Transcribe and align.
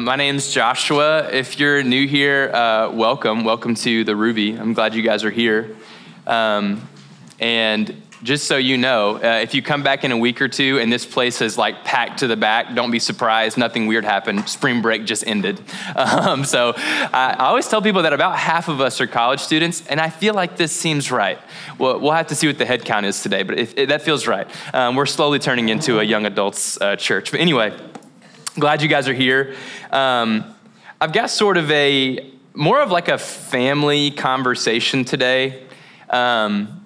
Um, 0.00 0.06
my 0.06 0.16
name's 0.16 0.50
Joshua. 0.50 1.28
If 1.30 1.60
you're 1.60 1.82
new 1.82 2.08
here, 2.08 2.50
uh, 2.54 2.90
welcome. 2.90 3.44
Welcome 3.44 3.74
to 3.74 4.02
the 4.02 4.16
Ruby. 4.16 4.54
I'm 4.54 4.72
glad 4.72 4.94
you 4.94 5.02
guys 5.02 5.24
are 5.24 5.30
here. 5.30 5.76
Um, 6.26 6.88
and 7.38 8.02
just 8.22 8.46
so 8.46 8.56
you 8.56 8.78
know, 8.78 9.16
uh, 9.16 9.40
if 9.42 9.52
you 9.52 9.60
come 9.60 9.82
back 9.82 10.02
in 10.02 10.10
a 10.10 10.16
week 10.16 10.40
or 10.40 10.48
two 10.48 10.78
and 10.78 10.90
this 10.90 11.04
place 11.04 11.42
is 11.42 11.58
like 11.58 11.84
packed 11.84 12.20
to 12.20 12.26
the 12.26 12.36
back, 12.36 12.74
don't 12.74 12.90
be 12.90 12.98
surprised. 12.98 13.58
Nothing 13.58 13.88
weird 13.88 14.06
happened. 14.06 14.48
Spring 14.48 14.80
break 14.80 15.04
just 15.04 15.26
ended. 15.26 15.60
Um, 15.96 16.44
so 16.44 16.72
I, 16.76 17.36
I 17.38 17.46
always 17.46 17.68
tell 17.68 17.82
people 17.82 18.02
that 18.02 18.12
about 18.14 18.38
half 18.38 18.68
of 18.68 18.80
us 18.80 19.00
are 19.00 19.06
college 19.06 19.40
students, 19.40 19.86
and 19.86 20.00
I 20.00 20.08
feel 20.08 20.32
like 20.34 20.56
this 20.56 20.72
seems 20.72 21.10
right. 21.10 21.38
Well, 21.78 22.00
we'll 22.00 22.12
have 22.12 22.28
to 22.28 22.34
see 22.34 22.46
what 22.46 22.56
the 22.56 22.64
head 22.64 22.84
count 22.84 23.04
is 23.04 23.22
today, 23.22 23.42
but 23.42 23.58
if, 23.58 23.76
if 23.76 23.88
that 23.90 24.02
feels 24.02 24.26
right. 24.26 24.48
Um, 24.72 24.96
we're 24.96 25.06
slowly 25.06 25.38
turning 25.38 25.68
into 25.68 25.98
a 25.98 26.02
young 26.02 26.24
adults 26.26 26.80
uh, 26.80 26.96
church. 26.96 27.30
But 27.32 27.40
anyway, 27.40 27.76
glad 28.58 28.82
you 28.82 28.88
guys 28.88 29.08
are 29.08 29.14
here. 29.14 29.54
Um, 29.90 30.44
I've 31.00 31.12
got 31.12 31.30
sort 31.30 31.56
of 31.56 31.70
a 31.70 32.30
more 32.54 32.80
of 32.82 32.90
like 32.90 33.08
a 33.08 33.18
family 33.18 34.10
conversation 34.10 35.04
today. 35.04 35.64
Um, 36.10 36.80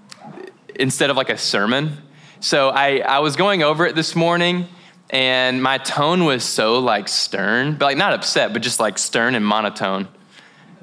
instead 0.76 1.10
of 1.10 1.16
like 1.16 1.30
a 1.30 1.38
sermon. 1.38 1.98
So 2.40 2.68
I, 2.68 2.98
I 2.98 3.20
was 3.20 3.36
going 3.36 3.62
over 3.62 3.86
it 3.86 3.94
this 3.94 4.14
morning 4.14 4.66
and 5.10 5.62
my 5.62 5.78
tone 5.78 6.24
was 6.24 6.44
so 6.44 6.78
like 6.78 7.08
stern, 7.08 7.76
but 7.76 7.86
like 7.86 7.96
not 7.96 8.12
upset, 8.12 8.52
but 8.52 8.62
just 8.62 8.80
like 8.80 8.98
stern 8.98 9.34
and 9.34 9.46
monotone. 9.46 10.08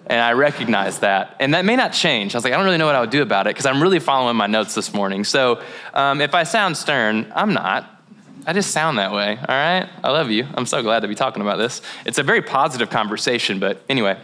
And 0.08 0.20
I 0.20 0.34
recognized 0.34 1.02
that. 1.02 1.36
And 1.40 1.54
that 1.54 1.64
may 1.64 1.76
not 1.76 1.94
change. 1.94 2.34
I 2.34 2.38
was 2.38 2.44
like, 2.44 2.54
I 2.54 2.58
don't 2.58 2.66
really 2.66 2.78
know 2.78 2.86
what 2.86 2.96
I 2.96 3.02
would 3.02 3.12
do 3.12 3.22
about 3.22 3.48
it 3.48 3.52
because 3.52 3.66
I'm 3.66 3.82
really 3.82 4.00
following 4.00 4.36
my 4.36 4.48
notes 4.48 4.74
this 4.74 4.94
morning. 4.94 5.24
So 5.24 5.62
um, 5.94 6.22
if 6.22 6.34
I 6.34 6.44
sound 6.44 6.76
stern, 6.76 7.32
I'm 7.36 7.54
not. 7.54 7.91
I 8.46 8.54
just 8.54 8.72
sound 8.72 8.98
that 8.98 9.12
way, 9.12 9.38
all 9.38 9.46
right? 9.48 9.88
I 10.04 10.12
love 10.12 10.32
you. 10.32 10.48
I'm 10.56 10.66
so 10.66 10.82
glad 10.82 11.02
to 11.02 11.08
be 11.08 11.16
talking 11.16 11.42
about 11.42 11.58
this. 11.58 11.82
It's 12.06 12.18
a 12.18 12.24
very 12.24 12.42
positive 12.42 12.90
conversation, 12.90 13.60
but 13.60 13.84
anyway, 13.88 14.18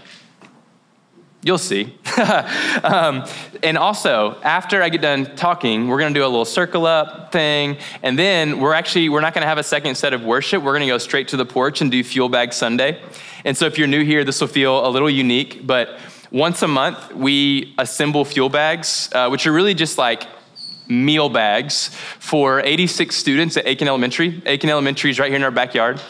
You'll 1.43 1.59
see. 1.59 1.93
um, 2.83 3.23
and 3.61 3.77
also, 3.77 4.37
after 4.43 4.81
I 4.81 4.89
get 4.89 5.01
done 5.01 5.35
talking, 5.35 5.87
we're 5.87 5.99
going 5.99 6.13
to 6.13 6.19
do 6.19 6.25
a 6.25 6.27
little 6.27 6.45
circle 6.45 6.85
up 6.87 7.31
thing, 7.31 7.77
and 8.01 8.17
then 8.17 8.59
we're 8.59 8.73
actually 8.73 9.07
we're 9.07 9.21
not 9.21 9.35
going 9.35 9.43
to 9.43 9.47
have 9.47 9.59
a 9.59 9.63
second 9.63 9.95
set 9.95 10.13
of 10.13 10.23
worship. 10.23 10.63
We're 10.63 10.73
going 10.73 10.81
to 10.81 10.87
go 10.87 10.97
straight 10.97 11.27
to 11.29 11.37
the 11.37 11.45
porch 11.45 11.79
and 11.79 11.91
do 11.91 12.03
Fuel 12.03 12.27
Bag 12.27 12.53
Sunday. 12.53 12.99
And 13.45 13.55
so, 13.55 13.65
if 13.65 13.77
you're 13.77 13.87
new 13.87 14.03
here, 14.03 14.23
this 14.23 14.41
will 14.41 14.47
feel 14.47 14.85
a 14.85 14.89
little 14.89 15.09
unique, 15.09 15.65
but 15.65 15.99
once 16.31 16.63
a 16.63 16.67
month 16.67 17.13
we 17.13 17.73
assemble 17.77 18.25
fuel 18.25 18.49
bags, 18.49 19.09
uh, 19.13 19.29
which 19.29 19.47
are 19.47 19.53
really 19.53 19.73
just 19.73 19.97
like 19.97 20.27
meal 20.89 21.30
bags 21.30 21.89
for 22.19 22.59
86 22.61 23.16
students 23.16 23.57
at 23.57 23.66
Eakin 23.66 23.88
Elementary. 23.88 24.33
Eakin 24.41 24.69
Elementary 24.69 25.11
is 25.11 25.19
right 25.19 25.30
here 25.30 25.35
in 25.35 25.43
our 25.43 25.52
backyard. 25.52 26.02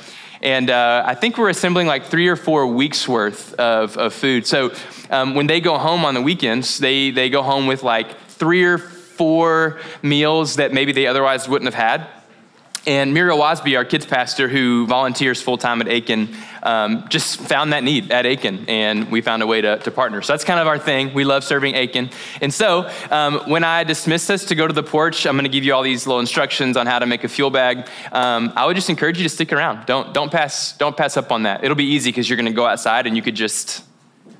And 0.41 0.69
uh, 0.69 1.03
I 1.05 1.15
think 1.15 1.37
we're 1.37 1.49
assembling 1.49 1.87
like 1.87 2.05
three 2.05 2.27
or 2.27 2.35
four 2.35 2.67
weeks 2.67 3.07
worth 3.07 3.53
of, 3.55 3.97
of 3.97 4.13
food. 4.13 4.45
So 4.45 4.71
um, 5.09 5.33
when 5.33 5.47
they 5.47 5.59
go 5.59 5.77
home 5.77 6.05
on 6.05 6.13
the 6.13 6.21
weekends, 6.21 6.77
they, 6.77 7.09
they 7.09 7.29
go 7.29 7.41
home 7.41 7.65
with 7.65 7.83
like 7.83 8.17
three 8.29 8.63
or 8.63 8.77
four 8.77 9.79
meals 10.03 10.57
that 10.57 10.71
maybe 10.71 10.91
they 10.91 11.07
otherwise 11.07 11.49
wouldn't 11.49 11.73
have 11.73 12.01
had. 12.01 12.07
And 12.85 13.13
Muriel 13.13 13.37
Wasby, 13.37 13.75
our 13.75 13.83
kids 13.83 14.05
pastor, 14.05 14.47
who 14.47 14.87
volunteers 14.87 15.41
full 15.41 15.57
time 15.57 15.81
at 15.81 15.87
Eakin, 15.87 16.33
um, 16.63 17.07
just 17.09 17.39
found 17.39 17.73
that 17.73 17.83
need 17.83 18.11
at 18.11 18.25
Eakin, 18.25 18.67
and 18.67 19.11
we 19.11 19.21
found 19.21 19.43
a 19.43 19.47
way 19.47 19.61
to, 19.61 19.77
to 19.79 19.91
partner. 19.91 20.21
So 20.21 20.33
that's 20.33 20.43
kind 20.43 20.59
of 20.59 20.67
our 20.67 20.79
thing. 20.79 21.13
We 21.13 21.23
love 21.23 21.43
serving 21.43 21.73
Eakin. 21.75 22.11
And 22.41 22.53
so 22.53 22.89
um, 23.11 23.39
when 23.49 23.63
I 23.63 23.83
dismiss 23.83 24.29
us 24.29 24.45
to 24.45 24.55
go 24.55 24.67
to 24.67 24.73
the 24.73 24.83
porch, 24.83 25.25
I'm 25.25 25.35
going 25.35 25.45
to 25.45 25.49
give 25.49 25.63
you 25.63 25.73
all 25.73 25.83
these 25.83 26.07
little 26.07 26.19
instructions 26.19 26.77
on 26.77 26.87
how 26.87 26.99
to 26.99 27.05
make 27.05 27.23
a 27.23 27.27
fuel 27.27 27.49
bag. 27.49 27.87
Um, 28.11 28.53
I 28.55 28.65
would 28.65 28.75
just 28.75 28.89
encourage 28.89 29.17
you 29.17 29.23
to 29.23 29.29
stick 29.29 29.53
around. 29.53 29.85
Don't 29.85 30.13
don't 30.13 30.31
pass 30.31 30.77
don't 30.77 30.95
pass 30.95 31.17
up 31.17 31.31
on 31.31 31.43
that. 31.43 31.63
It'll 31.63 31.75
be 31.75 31.85
easy 31.85 32.09
because 32.09 32.29
you're 32.29 32.37
going 32.37 32.47
to 32.47 32.51
go 32.51 32.65
outside 32.65 33.07
and 33.07 33.15
you 33.15 33.21
could 33.21 33.35
just 33.35 33.83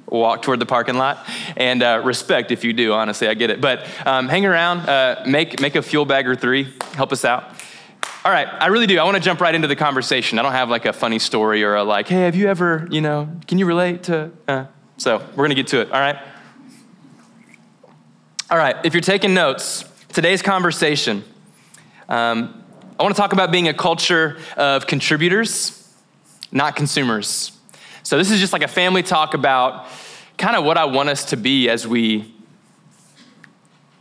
walk 0.10 0.42
toward 0.42 0.60
the 0.60 0.66
parking 0.66 0.96
lot 0.96 1.28
and 1.58 1.84
uh, 1.84 2.02
respect 2.04 2.52
if 2.52 2.64
you 2.64 2.72
do 2.72 2.94
honestly 2.94 3.28
i 3.28 3.34
get 3.34 3.50
it 3.50 3.60
but 3.60 3.86
um, 4.06 4.30
hang 4.30 4.46
around 4.46 4.80
uh, 4.88 5.22
make 5.28 5.60
make 5.60 5.76
a 5.76 5.82
fuel 5.82 6.06
bag 6.06 6.26
or 6.28 6.36
three 6.36 6.74
help 6.94 7.12
us 7.12 7.26
out 7.26 7.57
all 8.28 8.34
right, 8.34 8.50
I 8.60 8.68
really 8.68 8.88
do. 8.88 9.00
I 9.00 9.06
want 9.06 9.16
to 9.16 9.22
jump 9.22 9.40
right 9.40 9.56
into 9.56 9.70
the 9.70 9.76
conversation. 9.78 10.38
I 10.38 10.42
don't 10.42 10.52
have 10.52 10.68
like 10.68 10.84
a 10.84 10.92
funny 10.92 11.18
story 11.18 11.64
or 11.64 11.76
a 11.76 11.84
like, 11.86 12.10
hey, 12.10 12.24
have 12.24 12.36
you 12.36 12.50
ever, 12.50 12.86
you 12.92 13.00
know, 13.00 13.30
can 13.48 13.58
you 13.58 13.66
relate 13.66 14.04
to? 14.04 14.32
Uh, 14.46 14.66
so 14.98 15.20
we're 15.20 15.48
going 15.48 15.52
to 15.52 15.56
get 15.56 15.68
to 15.68 15.80
it, 15.80 15.90
all 15.94 16.02
right? 16.02 16.18
All 18.52 18.58
right, 18.58 18.76
if 18.84 18.94
you're 18.94 19.00
taking 19.00 19.34
notes, 19.34 19.86
today's 20.12 20.42
conversation, 20.42 21.24
um, 22.10 22.66
I 23.00 23.04
want 23.04 23.16
to 23.16 23.22
talk 23.22 23.32
about 23.32 23.50
being 23.50 23.70
a 23.70 23.74
culture 23.74 24.38
of 24.58 24.88
contributors, 24.88 25.90
not 26.52 26.76
consumers. 26.76 27.58
So 28.04 28.18
this 28.18 28.30
is 28.30 28.42
just 28.42 28.52
like 28.52 28.62
a 28.64 28.68
family 28.68 29.04
talk 29.04 29.36
about 29.36 29.88
kind 30.38 30.58
of 30.58 30.66
what 30.66 30.78
I 30.78 30.84
want 30.84 31.08
us 31.08 31.24
to 31.30 31.38
be 31.38 31.70
as 31.70 31.88
we. 31.88 32.34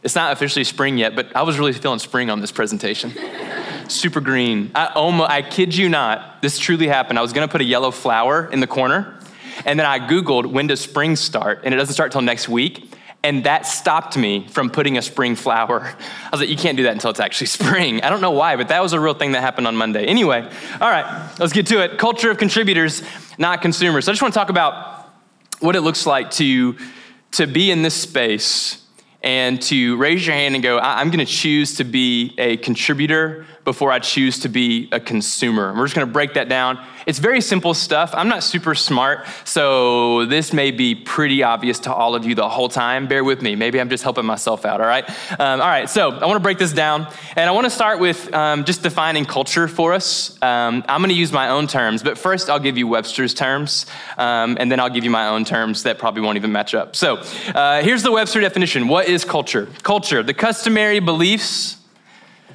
It's 0.03 0.17
not 0.17 0.33
officially 0.33 0.65
spring 0.65 0.99
yet, 0.99 1.15
but 1.15 1.37
I 1.37 1.43
was 1.43 1.61
really 1.61 1.73
feeling 1.73 2.01
spring 2.01 2.29
on 2.29 2.41
this 2.41 2.51
presentation 2.51 3.13
super 3.89 4.21
green. 4.21 4.71
I, 4.75 4.93
oh 4.95 5.03
almost, 5.03 5.31
I 5.31 5.43
kid 5.43 5.77
you 5.77 5.89
not, 5.89 6.43
this 6.43 6.59
truly 6.59 6.89
happened. 6.89 7.19
I 7.19 7.23
was 7.23 7.33
gonna 7.33 7.49
put 7.49 7.61
a 7.61 7.65
yellow 7.65 7.91
flower 7.91 8.49
in 8.51 8.61
the 8.61 8.67
corner, 8.67 9.19
and 9.65 9.79
then 9.79 9.87
I 9.87 9.99
Googled 9.99 10.47
when 10.47 10.67
does 10.67 10.81
spring 10.81 11.17
start, 11.17 11.61
and 11.65 11.73
it 11.73 11.77
doesn't 11.77 11.95
start 11.95 12.13
till 12.13 12.23
next 12.23 12.49
week. 12.49 12.93
And 13.23 13.43
that 13.43 13.67
stopped 13.67 14.17
me 14.17 14.47
from 14.49 14.71
putting 14.71 14.99
a 14.99 15.03
spring 15.03 15.35
flower. 15.35 15.81
I 16.25 16.29
was 16.31 16.41
like, 16.41 16.49
you 16.49 16.57
can't 16.57 16.77
do 16.77 16.85
that 16.85 16.93
until 16.93 17.11
it's 17.11 17.19
actually 17.19 17.47
spring. 17.59 18.03
I 18.03 18.11
don't 18.11 18.21
know 18.21 18.31
why, 18.31 18.57
but 18.57 18.69
that 18.69 18.83
was 18.83 18.93
a 18.93 19.01
real 19.01 19.15
thing 19.15 19.33
that 19.33 19.41
happened 19.41 19.67
on 19.67 19.77
Monday. 19.77 20.07
Anyway, 20.07 20.43
all 20.81 20.91
right, 20.91 21.35
let's 21.39 21.53
get 21.53 21.67
to 21.69 21.83
it. 21.83 21.99
Culture 21.99 22.31
of 22.31 22.39
contributors, 22.39 23.03
not 23.37 23.63
consumers. 23.63 24.05
So 24.05 24.13
I 24.13 24.15
just 24.15 24.23
want 24.23 24.35
to 24.35 24.39
talk 24.39 24.51
about 24.51 25.11
what 25.61 25.75
it 25.75 25.81
looks 25.81 26.07
like 26.07 26.31
to, 26.33 26.77
to 27.33 27.47
be 27.47 27.71
in 27.71 27.83
this 27.83 27.95
space 27.95 28.83
and 29.23 29.61
to 29.61 29.97
raise 29.97 30.25
your 30.25 30.37
hand 30.37 30.55
and 30.55 30.63
go, 30.63 30.79
I'm 30.79 31.11
going 31.11 31.25
to 31.25 31.31
choose 31.31 31.77
to 31.79 31.85
be 31.85 32.35
a 32.39 32.59
contributor 32.59 33.47
before 33.67 33.91
I 33.91 33.99
choose 33.99 34.39
to 34.39 34.49
be 34.49 34.89
a 34.93 35.01
consumer. 35.01 35.75
We're 35.75 35.87
just 35.87 35.97
to 36.07 36.13
break 36.13 36.35
that 36.35 36.49
down. 36.49 36.79
It's 37.05 37.19
very 37.19 37.41
simple 37.41 37.75
stuff. 37.75 38.13
I'm 38.15 38.29
not 38.29 38.45
super 38.45 38.77
smart, 38.77 39.27
so 39.45 40.25
this 40.27 40.53
may 40.53 40.71
be 40.71 40.95
pretty 40.95 41.43
obvious 41.43 41.81
to 41.81 41.93
all 41.93 42.15
of 42.15 42.25
you 42.25 42.37
the 42.37 42.49
whole 42.49 42.69
time. 42.69 43.09
Bear 43.09 43.25
with 43.25 43.43
me. 43.43 43.57
Maybe 43.57 43.81
I'm 43.81 43.91
just 43.91 44.05
helping 44.05 44.25
myself 44.25 44.65
out, 44.65 44.81
all 44.81 44.87
right? 44.87 45.09
Um, 45.39 45.61
all 45.61 45.67
right, 45.67 45.91
so 45.91 46.11
I 46.11 46.27
want 46.27 46.37
to 46.37 46.43
break 46.43 46.59
this 46.59 46.73
down, 46.73 47.09
and 47.35 47.51
I 47.51 47.53
want 47.53 47.65
to 47.65 47.71
start 47.71 47.99
with 47.99 48.33
um, 48.33 48.65
just 48.65 48.83
defining 48.83 49.25
culture 49.25 49.67
for 49.67 49.93
us. 49.93 50.41
Um, 50.43 50.85
I'm 50.89 51.03
to 51.03 51.13
use 51.13 51.33
my 51.33 51.49
own 51.49 51.67
terms, 51.67 52.03
but 52.03 52.19
first 52.19 52.49
I'll 52.49 52.61
give 52.61 52.79
you 52.79 52.87
Webster's 52.87 53.35
terms, 53.35 53.87
um, 54.17 54.57
and 54.61 54.71
then 54.71 54.79
I'll 54.79 54.91
give 54.91 55.03
you 55.03 55.11
my 55.11 55.29
own 55.29 55.45
terms 55.45 55.83
that 55.83 55.99
probably 55.99 56.23
won't 56.23 56.37
even 56.37 56.53
match 56.53 56.73
up. 56.75 56.95
So 56.95 57.17
uh, 57.55 57.83
here's 57.83 58.05
the 58.05 58.13
Webster 58.13 58.41
definition 58.41 58.87
What 58.87 59.09
is 59.09 59.25
culture? 59.25 59.69
Culture, 59.83 60.23
the 60.23 60.35
customary 60.35 61.01
beliefs, 61.01 61.76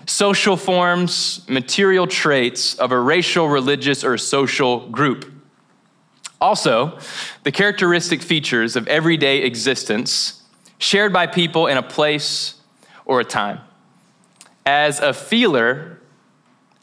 social 0.05 0.57
forms, 0.57 1.45
material 1.47 2.07
traits 2.07 2.75
of 2.75 2.91
a 2.91 2.99
racial, 2.99 3.47
religious, 3.47 4.03
or 4.03 4.17
social 4.17 4.87
group. 4.89 5.31
Also, 6.39 6.97
the 7.43 7.51
characteristic 7.51 8.21
features 8.21 8.75
of 8.75 8.87
everyday 8.87 9.43
existence 9.43 10.41
shared 10.79 11.13
by 11.13 11.27
people 11.27 11.67
in 11.67 11.77
a 11.77 11.83
place 11.83 12.55
or 13.05 13.19
a 13.19 13.23
time. 13.23 13.59
As 14.65 14.99
a 14.99 15.13
feeler, 15.13 15.99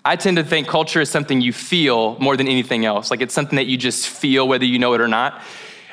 I 0.05 0.17
tend 0.17 0.37
to 0.37 0.45
think 0.45 0.69
culture 0.69 1.01
is 1.01 1.11
something 1.11 1.41
you 1.41 1.53
feel 1.53 2.17
more 2.21 2.37
than 2.37 2.47
anything 2.47 2.85
else. 2.85 3.11
Like 3.11 3.21
it's 3.21 3.35
something 3.35 3.57
that 3.57 3.67
you 3.67 3.77
just 3.77 4.09
feel 4.09 4.47
whether 4.47 4.65
you 4.65 4.79
know 4.79 4.95
it 4.95 5.01
or 5.01 5.09
not. 5.09 5.43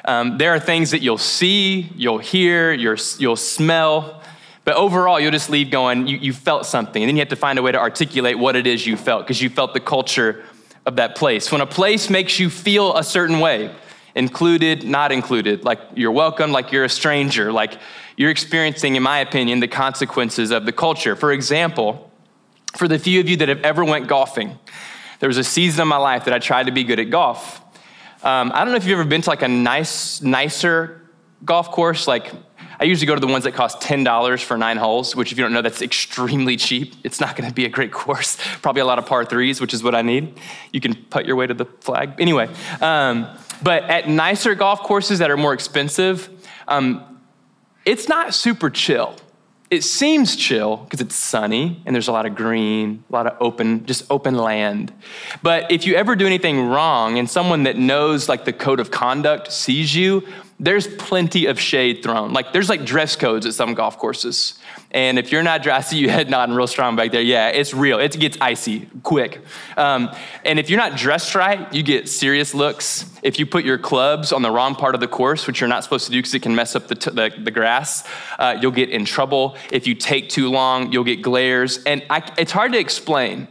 Um, 0.05 0.37
there 0.37 0.53
are 0.53 0.59
things 0.59 0.91
that 0.91 1.01
you'll 1.01 1.17
see, 1.17 1.89
you'll 1.95 2.19
hear, 2.19 2.71
you'll 2.71 3.35
smell, 3.35 4.21
but 4.65 4.75
overall, 4.75 5.19
you'll 5.19 5.31
just 5.31 5.51
leave 5.51 5.69
going, 5.69 6.07
you, 6.07 6.17
you 6.17 6.33
felt 6.33 6.65
something. 6.65 7.01
And 7.01 7.07
then 7.07 7.15
you 7.15 7.21
have 7.21 7.29
to 7.29 7.35
find 7.35 7.57
a 7.57 7.61
way 7.61 7.71
to 7.71 7.79
articulate 7.79 8.37
what 8.37 8.55
it 8.55 8.65
is 8.65 8.85
you 8.85 8.97
felt 8.97 9.23
because 9.23 9.41
you 9.41 9.49
felt 9.49 9.73
the 9.75 9.79
culture 9.79 10.43
of 10.87 10.95
that 10.95 11.15
place. 11.15 11.51
When 11.51 11.61
a 11.61 11.67
place 11.67 12.09
makes 12.09 12.39
you 12.39 12.49
feel 12.49 12.97
a 12.97 13.03
certain 13.03 13.39
way, 13.39 13.73
included, 14.15 14.83
not 14.83 15.11
included, 15.11 15.63
like 15.63 15.79
you're 15.93 16.11
welcome, 16.11 16.51
like 16.51 16.71
you're 16.71 16.83
a 16.83 16.89
stranger, 16.89 17.51
like 17.51 17.77
you're 18.17 18.31
experiencing, 18.31 18.95
in 18.95 19.03
my 19.03 19.19
opinion, 19.19 19.59
the 19.59 19.67
consequences 19.67 20.49
of 20.49 20.65
the 20.65 20.71
culture. 20.71 21.15
For 21.15 21.31
example, 21.31 22.11
for 22.75 22.87
the 22.87 22.97
few 22.97 23.19
of 23.19 23.29
you 23.29 23.37
that 23.37 23.49
have 23.49 23.61
ever 23.61 23.85
went 23.85 24.07
golfing, 24.07 24.57
there 25.19 25.29
was 25.29 25.37
a 25.37 25.43
season 25.43 25.81
of 25.81 25.87
my 25.87 25.97
life 25.97 26.25
that 26.25 26.33
I 26.33 26.39
tried 26.39 26.65
to 26.65 26.71
be 26.71 26.83
good 26.83 26.99
at 26.99 27.11
golf. 27.11 27.61
Um, 28.23 28.51
I 28.51 28.63
don't 28.63 28.71
know 28.71 28.77
if 28.77 28.85
you've 28.85 28.99
ever 28.99 29.07
been 29.07 29.21
to 29.21 29.29
like 29.29 29.43
a 29.43 29.47
nice, 29.47 30.23
nicer 30.23 31.01
golf 31.43 31.69
course, 31.69 32.07
like 32.07 32.31
I 32.79 32.83
usually 32.85 33.07
go 33.07 33.15
to 33.15 33.21
the 33.21 33.27
ones 33.27 33.43
that 33.45 33.53
cost 33.53 33.79
$10 33.81 34.43
for 34.43 34.57
nine 34.57 34.77
holes, 34.77 35.15
which, 35.15 35.31
if 35.31 35.37
you 35.37 35.43
don't 35.43 35.53
know, 35.53 35.61
that's 35.61 35.81
extremely 35.81 36.57
cheap. 36.57 36.95
It's 37.03 37.19
not 37.19 37.35
going 37.35 37.49
to 37.49 37.55
be 37.55 37.65
a 37.65 37.69
great 37.69 37.91
course. 37.91 38.37
Probably 38.61 38.81
a 38.81 38.85
lot 38.85 38.99
of 38.99 39.05
par 39.05 39.25
threes, 39.25 39.61
which 39.61 39.73
is 39.73 39.83
what 39.83 39.95
I 39.95 40.01
need. 40.01 40.39
You 40.71 40.81
can 40.81 40.95
put 40.95 41.25
your 41.25 41.35
way 41.35 41.47
to 41.47 41.53
the 41.53 41.65
flag. 41.65 42.13
Anyway, 42.19 42.49
um, 42.81 43.27
but 43.63 43.83
at 43.83 44.09
nicer 44.09 44.55
golf 44.55 44.81
courses 44.81 45.19
that 45.19 45.31
are 45.31 45.37
more 45.37 45.53
expensive, 45.53 46.29
um, 46.67 47.21
it's 47.85 48.09
not 48.09 48.33
super 48.33 48.69
chill. 48.69 49.15
it 49.71 49.83
seems 49.83 50.35
chill 50.35 50.77
because 50.77 51.01
it's 51.01 51.15
sunny 51.15 51.81
and 51.85 51.95
there's 51.95 52.07
a 52.07 52.11
lot 52.11 52.25
of 52.25 52.35
green, 52.35 53.03
a 53.09 53.13
lot 53.13 53.25
of 53.27 53.35
open, 53.41 53.85
just 53.85 54.05
open 54.11 54.35
land. 54.35 54.93
But 55.41 55.71
if 55.71 55.85
you 55.85 55.95
ever 55.95 56.15
do 56.15 56.25
anything 56.25 56.67
wrong 56.67 57.17
and 57.17 57.29
someone 57.29 57.63
that 57.63 57.75
knows 57.75 58.29
like 58.29 58.45
the 58.45 58.53
code 58.53 58.79
of 58.79 58.91
conduct 58.91 59.51
sees 59.51 59.95
you, 59.95 60.23
there's 60.57 60.87
plenty 60.87 61.47
of 61.47 61.59
shade 61.59 62.01
thrown. 62.01 62.31
Like 62.31 62.53
there's 62.53 62.69
like 62.69 62.85
dress 62.85 63.15
codes 63.15 63.45
at 63.45 63.53
some 63.53 63.73
golf 63.73 63.97
courses. 63.97 64.57
And 64.91 65.19
if 65.19 65.29
you're 65.31 65.43
not 65.43 65.63
dressy, 65.63 65.97
you 65.97 66.09
head 66.09 66.29
nodding 66.29 66.55
real 66.55 66.67
strong 66.67 66.95
back 66.95 67.11
there. 67.11 67.21
Yeah, 67.21 67.49
it's 67.49 67.73
real. 67.73 67.99
It 67.99 68.17
gets 68.17 68.37
icy 68.39 68.87
quick. 69.03 69.41
Um, 69.75 70.15
and 70.45 70.57
if 70.57 70.69
you're 70.69 70.79
not 70.79 70.97
dressed 70.97 71.35
right, 71.35 71.71
you 71.73 71.83
get 71.83 72.07
serious 72.07 72.53
looks. 72.53 73.11
If 73.21 73.37
you 73.37 73.45
put 73.45 73.65
your 73.65 73.77
clubs 73.77 74.31
on 74.31 74.43
the 74.43 74.51
wrong 74.51 74.75
part 74.75 74.95
of 74.95 75.01
the 75.01 75.09
course, 75.09 75.45
which 75.45 75.59
you're 75.59 75.67
not 75.67 75.83
supposed 75.83 76.05
to 76.05 76.11
do 76.11 76.19
because 76.19 76.33
it 76.33 76.41
can 76.41 76.55
mess 76.55 76.75
up 76.75 76.87
the, 76.87 76.95
t- 76.95 77.11
the, 77.11 77.33
the, 77.37 77.51
grass, 77.51 78.07
uh, 78.39 78.57
you'll 78.61 78.71
get 78.71 78.89
in 78.89 79.03
trouble. 79.03 79.57
If 79.71 79.87
you 79.87 79.95
take 79.95 80.29
too 80.29 80.49
long, 80.49 80.93
you'll 80.93 81.03
get 81.03 81.21
glares. 81.21 81.83
And 81.83 82.05
I, 82.09 82.31
it's 82.37 82.53
hard 82.53 82.71
to 82.71 82.79
explain, 82.79 83.49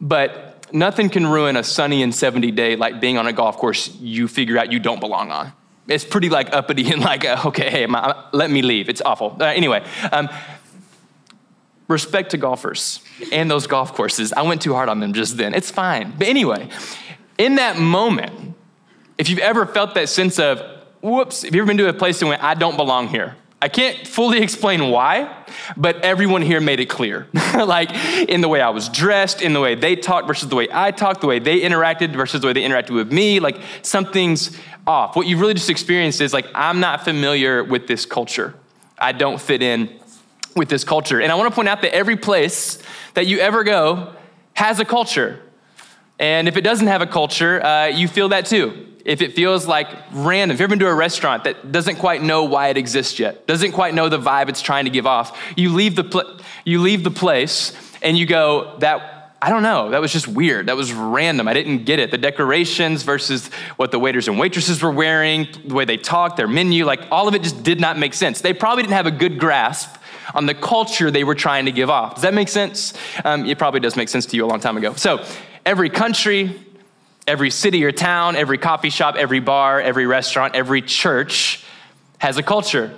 but 0.00 0.72
nothing 0.72 1.10
can 1.10 1.26
ruin 1.26 1.56
a 1.56 1.62
sunny 1.62 2.02
and 2.02 2.14
70 2.14 2.50
day 2.52 2.76
like 2.76 3.00
being 3.00 3.18
on 3.18 3.26
a 3.26 3.32
golf 3.32 3.56
course 3.56 3.94
you 3.96 4.26
figure 4.26 4.56
out 4.58 4.72
you 4.72 4.78
don't 4.78 5.00
belong 5.00 5.30
on. 5.30 5.52
It's 5.88 6.04
pretty 6.04 6.28
like 6.28 6.52
uppity 6.52 6.90
and 6.92 7.00
like, 7.00 7.24
uh, 7.24 7.42
okay, 7.46 7.70
hey, 7.70 7.86
let 8.32 8.50
me 8.50 8.62
leave. 8.62 8.88
It's 8.88 9.02
awful. 9.02 9.36
Uh, 9.40 9.44
anyway, 9.44 9.84
um, 10.12 10.28
respect 11.88 12.32
to 12.32 12.38
golfers 12.38 13.00
and 13.32 13.50
those 13.50 13.66
golf 13.66 13.94
courses. 13.94 14.32
I 14.32 14.42
went 14.42 14.62
too 14.62 14.74
hard 14.74 14.88
on 14.88 15.00
them 15.00 15.12
just 15.12 15.36
then. 15.36 15.54
It's 15.54 15.70
fine. 15.70 16.14
But 16.18 16.26
anyway, 16.26 16.68
in 17.38 17.56
that 17.56 17.78
moment, 17.78 18.54
if 19.18 19.28
you've 19.28 19.38
ever 19.38 19.66
felt 19.66 19.94
that 19.94 20.08
sense 20.08 20.38
of, 20.38 20.60
whoops, 21.00 21.44
if 21.44 21.54
you've 21.54 21.62
ever 21.62 21.68
been 21.68 21.78
to 21.78 21.88
a 21.88 21.92
place 21.92 22.20
and 22.20 22.28
went, 22.28 22.42
I 22.42 22.54
don't 22.54 22.76
belong 22.76 23.08
here. 23.08 23.36
I 23.66 23.68
can't 23.68 24.06
fully 24.06 24.42
explain 24.42 24.90
why, 24.90 25.44
but 25.76 25.96
everyone 26.04 26.40
here 26.40 26.60
made 26.60 26.78
it 26.78 26.86
clear. 26.86 27.26
like 27.52 27.90
in 28.28 28.40
the 28.40 28.46
way 28.46 28.60
I 28.60 28.68
was 28.68 28.88
dressed, 28.88 29.42
in 29.42 29.54
the 29.54 29.60
way 29.60 29.74
they 29.74 29.96
talked 29.96 30.28
versus 30.28 30.48
the 30.48 30.54
way 30.54 30.68
I 30.70 30.92
talked, 30.92 31.20
the 31.20 31.26
way 31.26 31.40
they 31.40 31.62
interacted 31.62 32.14
versus 32.14 32.40
the 32.42 32.46
way 32.46 32.52
they 32.52 32.62
interacted 32.62 32.90
with 32.90 33.12
me, 33.12 33.40
like 33.40 33.60
something's 33.82 34.56
off. 34.86 35.16
What 35.16 35.26
you 35.26 35.36
really 35.36 35.54
just 35.54 35.68
experienced 35.68 36.20
is 36.20 36.32
like, 36.32 36.46
I'm 36.54 36.78
not 36.78 37.02
familiar 37.02 37.64
with 37.64 37.88
this 37.88 38.06
culture. 38.06 38.54
I 39.00 39.10
don't 39.10 39.40
fit 39.40 39.64
in 39.64 39.98
with 40.54 40.68
this 40.68 40.84
culture. 40.84 41.20
And 41.20 41.32
I 41.32 41.34
want 41.34 41.50
to 41.50 41.54
point 41.56 41.66
out 41.66 41.82
that 41.82 41.92
every 41.92 42.16
place 42.16 42.80
that 43.14 43.26
you 43.26 43.40
ever 43.40 43.64
go 43.64 44.14
has 44.54 44.78
a 44.78 44.84
culture. 44.84 45.40
And 46.20 46.46
if 46.46 46.56
it 46.56 46.62
doesn't 46.62 46.86
have 46.86 47.02
a 47.02 47.06
culture, 47.08 47.60
uh, 47.64 47.86
you 47.86 48.06
feel 48.06 48.28
that 48.28 48.46
too. 48.46 48.86
If 49.06 49.22
it 49.22 49.34
feels 49.34 49.68
like 49.68 49.86
random, 50.12 50.54
if 50.54 50.60
you've 50.60 50.62
ever 50.62 50.70
been 50.70 50.80
to 50.80 50.88
a 50.88 50.94
restaurant 50.94 51.44
that 51.44 51.70
doesn't 51.70 51.96
quite 51.96 52.22
know 52.22 52.42
why 52.42 52.68
it 52.68 52.76
exists 52.76 53.20
yet, 53.20 53.46
doesn't 53.46 53.70
quite 53.70 53.94
know 53.94 54.08
the 54.08 54.18
vibe 54.18 54.48
it's 54.48 54.60
trying 54.60 54.84
to 54.86 54.90
give 54.90 55.06
off, 55.06 55.40
you 55.56 55.72
leave 55.72 55.94
the, 55.94 56.02
pl- 56.02 56.40
you 56.64 56.80
leave 56.82 57.04
the 57.04 57.10
place 57.12 57.72
and 58.02 58.18
you 58.18 58.26
go, 58.26 58.76
that 58.80 59.38
I 59.40 59.50
don't 59.50 59.62
know. 59.62 59.90
That 59.90 60.00
was 60.00 60.12
just 60.12 60.26
weird. 60.26 60.66
That 60.66 60.76
was 60.76 60.92
random. 60.92 61.46
I 61.46 61.54
didn't 61.54 61.84
get 61.84 62.00
it. 62.00 62.10
The 62.10 62.18
decorations 62.18 63.04
versus 63.04 63.46
what 63.76 63.92
the 63.92 63.98
waiters 64.00 64.26
and 64.26 64.40
waitresses 64.40 64.82
were 64.82 64.90
wearing, 64.90 65.46
the 65.64 65.74
way 65.74 65.84
they 65.84 65.98
talked, 65.98 66.36
their 66.36 66.48
menu, 66.48 66.84
like 66.84 67.06
all 67.12 67.28
of 67.28 67.34
it 67.36 67.42
just 67.44 67.62
did 67.62 67.78
not 67.80 67.96
make 67.96 68.12
sense. 68.12 68.40
They 68.40 68.54
probably 68.54 68.82
didn't 68.82 68.94
have 68.94 69.06
a 69.06 69.12
good 69.12 69.38
grasp 69.38 69.94
on 70.34 70.46
the 70.46 70.54
culture 70.54 71.12
they 71.12 71.22
were 71.22 71.36
trying 71.36 71.66
to 71.66 71.72
give 71.72 71.90
off. 71.90 72.14
Does 72.14 72.22
that 72.22 72.34
make 72.34 72.48
sense? 72.48 72.92
Um, 73.24 73.46
it 73.46 73.56
probably 73.56 73.78
does 73.78 73.94
make 73.94 74.08
sense 74.08 74.26
to 74.26 74.36
you 74.36 74.44
a 74.44 74.48
long 74.48 74.58
time 74.58 74.76
ago. 74.76 74.94
So, 74.94 75.24
every 75.64 75.90
country, 75.90 76.58
every 77.26 77.50
city 77.50 77.84
or 77.84 77.92
town, 77.92 78.36
every 78.36 78.58
coffee 78.58 78.90
shop, 78.90 79.16
every 79.16 79.40
bar, 79.40 79.80
every 79.80 80.06
restaurant, 80.06 80.54
every 80.54 80.82
church 80.82 81.64
has 82.18 82.36
a 82.36 82.42
culture. 82.42 82.94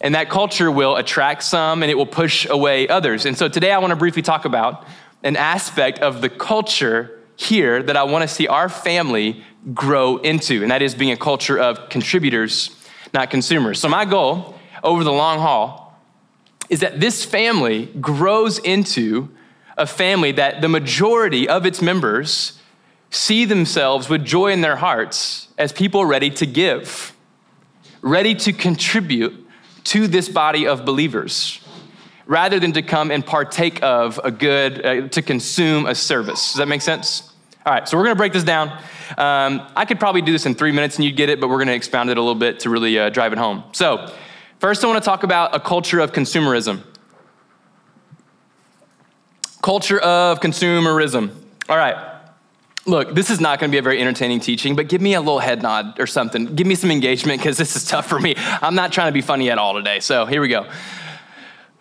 And 0.00 0.14
that 0.14 0.30
culture 0.30 0.70
will 0.70 0.96
attract 0.96 1.42
some 1.42 1.82
and 1.82 1.90
it 1.90 1.94
will 1.94 2.06
push 2.06 2.46
away 2.48 2.88
others. 2.88 3.26
And 3.26 3.36
so 3.36 3.48
today 3.48 3.70
I 3.70 3.78
want 3.78 3.90
to 3.90 3.96
briefly 3.96 4.22
talk 4.22 4.46
about 4.46 4.86
an 5.22 5.36
aspect 5.36 5.98
of 5.98 6.22
the 6.22 6.30
culture 6.30 7.18
here 7.36 7.82
that 7.82 7.96
I 7.96 8.04
want 8.04 8.22
to 8.22 8.28
see 8.28 8.46
our 8.48 8.68
family 8.68 9.44
grow 9.74 10.18
into, 10.18 10.62
and 10.62 10.70
that 10.70 10.82
is 10.82 10.94
being 10.94 11.12
a 11.12 11.16
culture 11.16 11.58
of 11.58 11.88
contributors, 11.88 12.70
not 13.12 13.30
consumers. 13.30 13.80
So, 13.80 13.88
my 13.88 14.04
goal 14.04 14.58
over 14.82 15.04
the 15.04 15.12
long 15.12 15.38
haul 15.38 15.98
is 16.68 16.80
that 16.80 17.00
this 17.00 17.24
family 17.24 17.86
grows 18.00 18.58
into 18.58 19.28
a 19.76 19.86
family 19.86 20.32
that 20.32 20.60
the 20.60 20.68
majority 20.68 21.48
of 21.48 21.66
its 21.66 21.82
members 21.82 22.59
see 23.10 23.44
themselves 23.44 24.08
with 24.08 24.24
joy 24.24 24.52
in 24.52 24.60
their 24.60 24.76
hearts 24.76 25.48
as 25.58 25.72
people 25.72 26.04
ready 26.04 26.30
to 26.30 26.46
give, 26.46 27.14
ready 28.02 28.34
to 28.34 28.52
contribute 28.52 29.46
to 29.84 30.06
this 30.06 30.28
body 30.28 30.66
of 30.66 30.84
believers, 30.84 31.60
rather 32.26 32.60
than 32.60 32.72
to 32.72 32.82
come 32.82 33.10
and 33.10 33.26
partake 33.26 33.82
of 33.82 34.20
a 34.22 34.30
good, 34.30 34.86
uh, 34.86 35.08
to 35.08 35.22
consume 35.22 35.86
a 35.86 35.94
service. 35.94 36.52
Does 36.52 36.58
that 36.58 36.68
make 36.68 36.82
sense? 36.82 37.32
All 37.66 37.72
right, 37.72 37.88
so 37.88 37.96
we're 37.96 38.04
gonna 38.04 38.14
break 38.14 38.32
this 38.32 38.44
down. 38.44 38.70
Um, 39.18 39.66
I 39.76 39.84
could 39.84 40.00
probably 40.00 40.22
do 40.22 40.32
this 40.32 40.46
in 40.46 40.54
three 40.54 40.72
minutes 40.72 40.96
and 40.96 41.04
you'd 41.04 41.16
get 41.16 41.28
it, 41.28 41.40
but 41.40 41.48
we're 41.48 41.58
gonna 41.58 41.72
expound 41.72 42.10
it 42.10 42.16
a 42.16 42.20
little 42.20 42.34
bit 42.34 42.60
to 42.60 42.70
really 42.70 42.98
uh, 42.98 43.10
drive 43.10 43.32
it 43.32 43.38
home. 43.38 43.64
So, 43.72 44.10
First, 44.60 44.84
I 44.84 44.88
want 44.88 45.02
to 45.02 45.04
talk 45.04 45.22
about 45.22 45.54
a 45.54 45.58
culture 45.58 46.00
of 46.00 46.12
consumerism. 46.12 46.82
Culture 49.62 49.98
of 49.98 50.38
consumerism. 50.40 51.34
All 51.70 51.78
right. 51.78 52.09
Look, 52.86 53.14
this 53.14 53.28
is 53.28 53.40
not 53.40 53.60
going 53.60 53.70
to 53.70 53.74
be 53.74 53.78
a 53.78 53.82
very 53.82 54.00
entertaining 54.00 54.40
teaching, 54.40 54.74
but 54.74 54.88
give 54.88 55.02
me 55.02 55.14
a 55.14 55.20
little 55.20 55.38
head 55.38 55.62
nod 55.62 56.00
or 56.00 56.06
something. 56.06 56.54
Give 56.56 56.66
me 56.66 56.74
some 56.74 56.90
engagement 56.90 57.40
because 57.40 57.58
this 57.58 57.76
is 57.76 57.84
tough 57.84 58.08
for 58.08 58.18
me. 58.18 58.34
I'm 58.36 58.74
not 58.74 58.90
trying 58.92 59.08
to 59.08 59.12
be 59.12 59.20
funny 59.20 59.50
at 59.50 59.58
all 59.58 59.74
today. 59.74 60.00
So 60.00 60.24
here 60.24 60.40
we 60.40 60.48
go. 60.48 60.66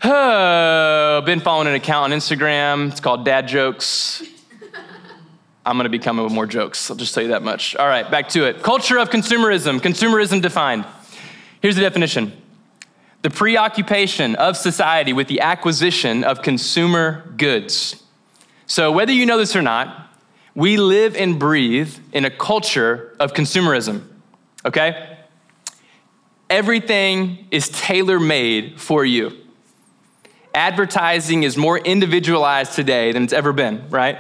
Oh, 0.04 1.22
been 1.26 1.40
following 1.40 1.68
an 1.68 1.74
account 1.74 2.12
on 2.12 2.20
Instagram. 2.20 2.92
It's 2.92 3.00
called 3.00 3.26
Dad 3.26 3.48
Jokes. 3.48 4.24
I'm 5.66 5.78
going 5.78 5.86
to 5.86 5.90
be 5.90 6.00
coming 6.00 6.24
with 6.24 6.34
more 6.34 6.46
jokes. 6.46 6.90
I'll 6.90 6.98
just 6.98 7.14
tell 7.14 7.24
you 7.24 7.30
that 7.30 7.44
much. 7.44 7.76
All 7.76 7.88
right, 7.88 8.10
back 8.10 8.30
to 8.30 8.46
it. 8.46 8.64
Culture 8.64 8.98
of 8.98 9.10
consumerism. 9.10 9.80
Consumerism 9.80 10.42
defined. 10.42 10.86
Here's 11.62 11.76
the 11.76 11.82
definition 11.82 12.34
the 13.22 13.30
preoccupation 13.30 14.36
of 14.36 14.56
society 14.56 15.12
with 15.12 15.28
the 15.28 15.42
acquisition 15.42 16.24
of 16.24 16.42
consumer 16.42 17.34
goods. 17.36 18.02
So, 18.66 18.92
whether 18.92 19.12
you 19.12 19.26
know 19.26 19.38
this 19.38 19.56
or 19.56 19.62
not, 19.62 20.09
we 20.56 20.78
live 20.78 21.16
and 21.16 21.40
breathe 21.40 21.96
in 22.12 22.26
a 22.26 22.30
culture 22.30 23.16
of 23.20 23.34
consumerism, 23.34 24.04
okay? 24.66 25.18
Everything 26.50 27.48
is 27.52 27.70
tailor 27.70 28.20
made 28.20 28.80
for 28.80 29.06
you. 29.06 29.38
Advertising 30.54 31.44
is 31.44 31.56
more 31.56 31.78
individualized 31.78 32.74
today 32.74 33.12
than 33.12 33.24
it's 33.24 33.34
ever 33.34 33.54
been, 33.54 33.88
right? 33.90 34.18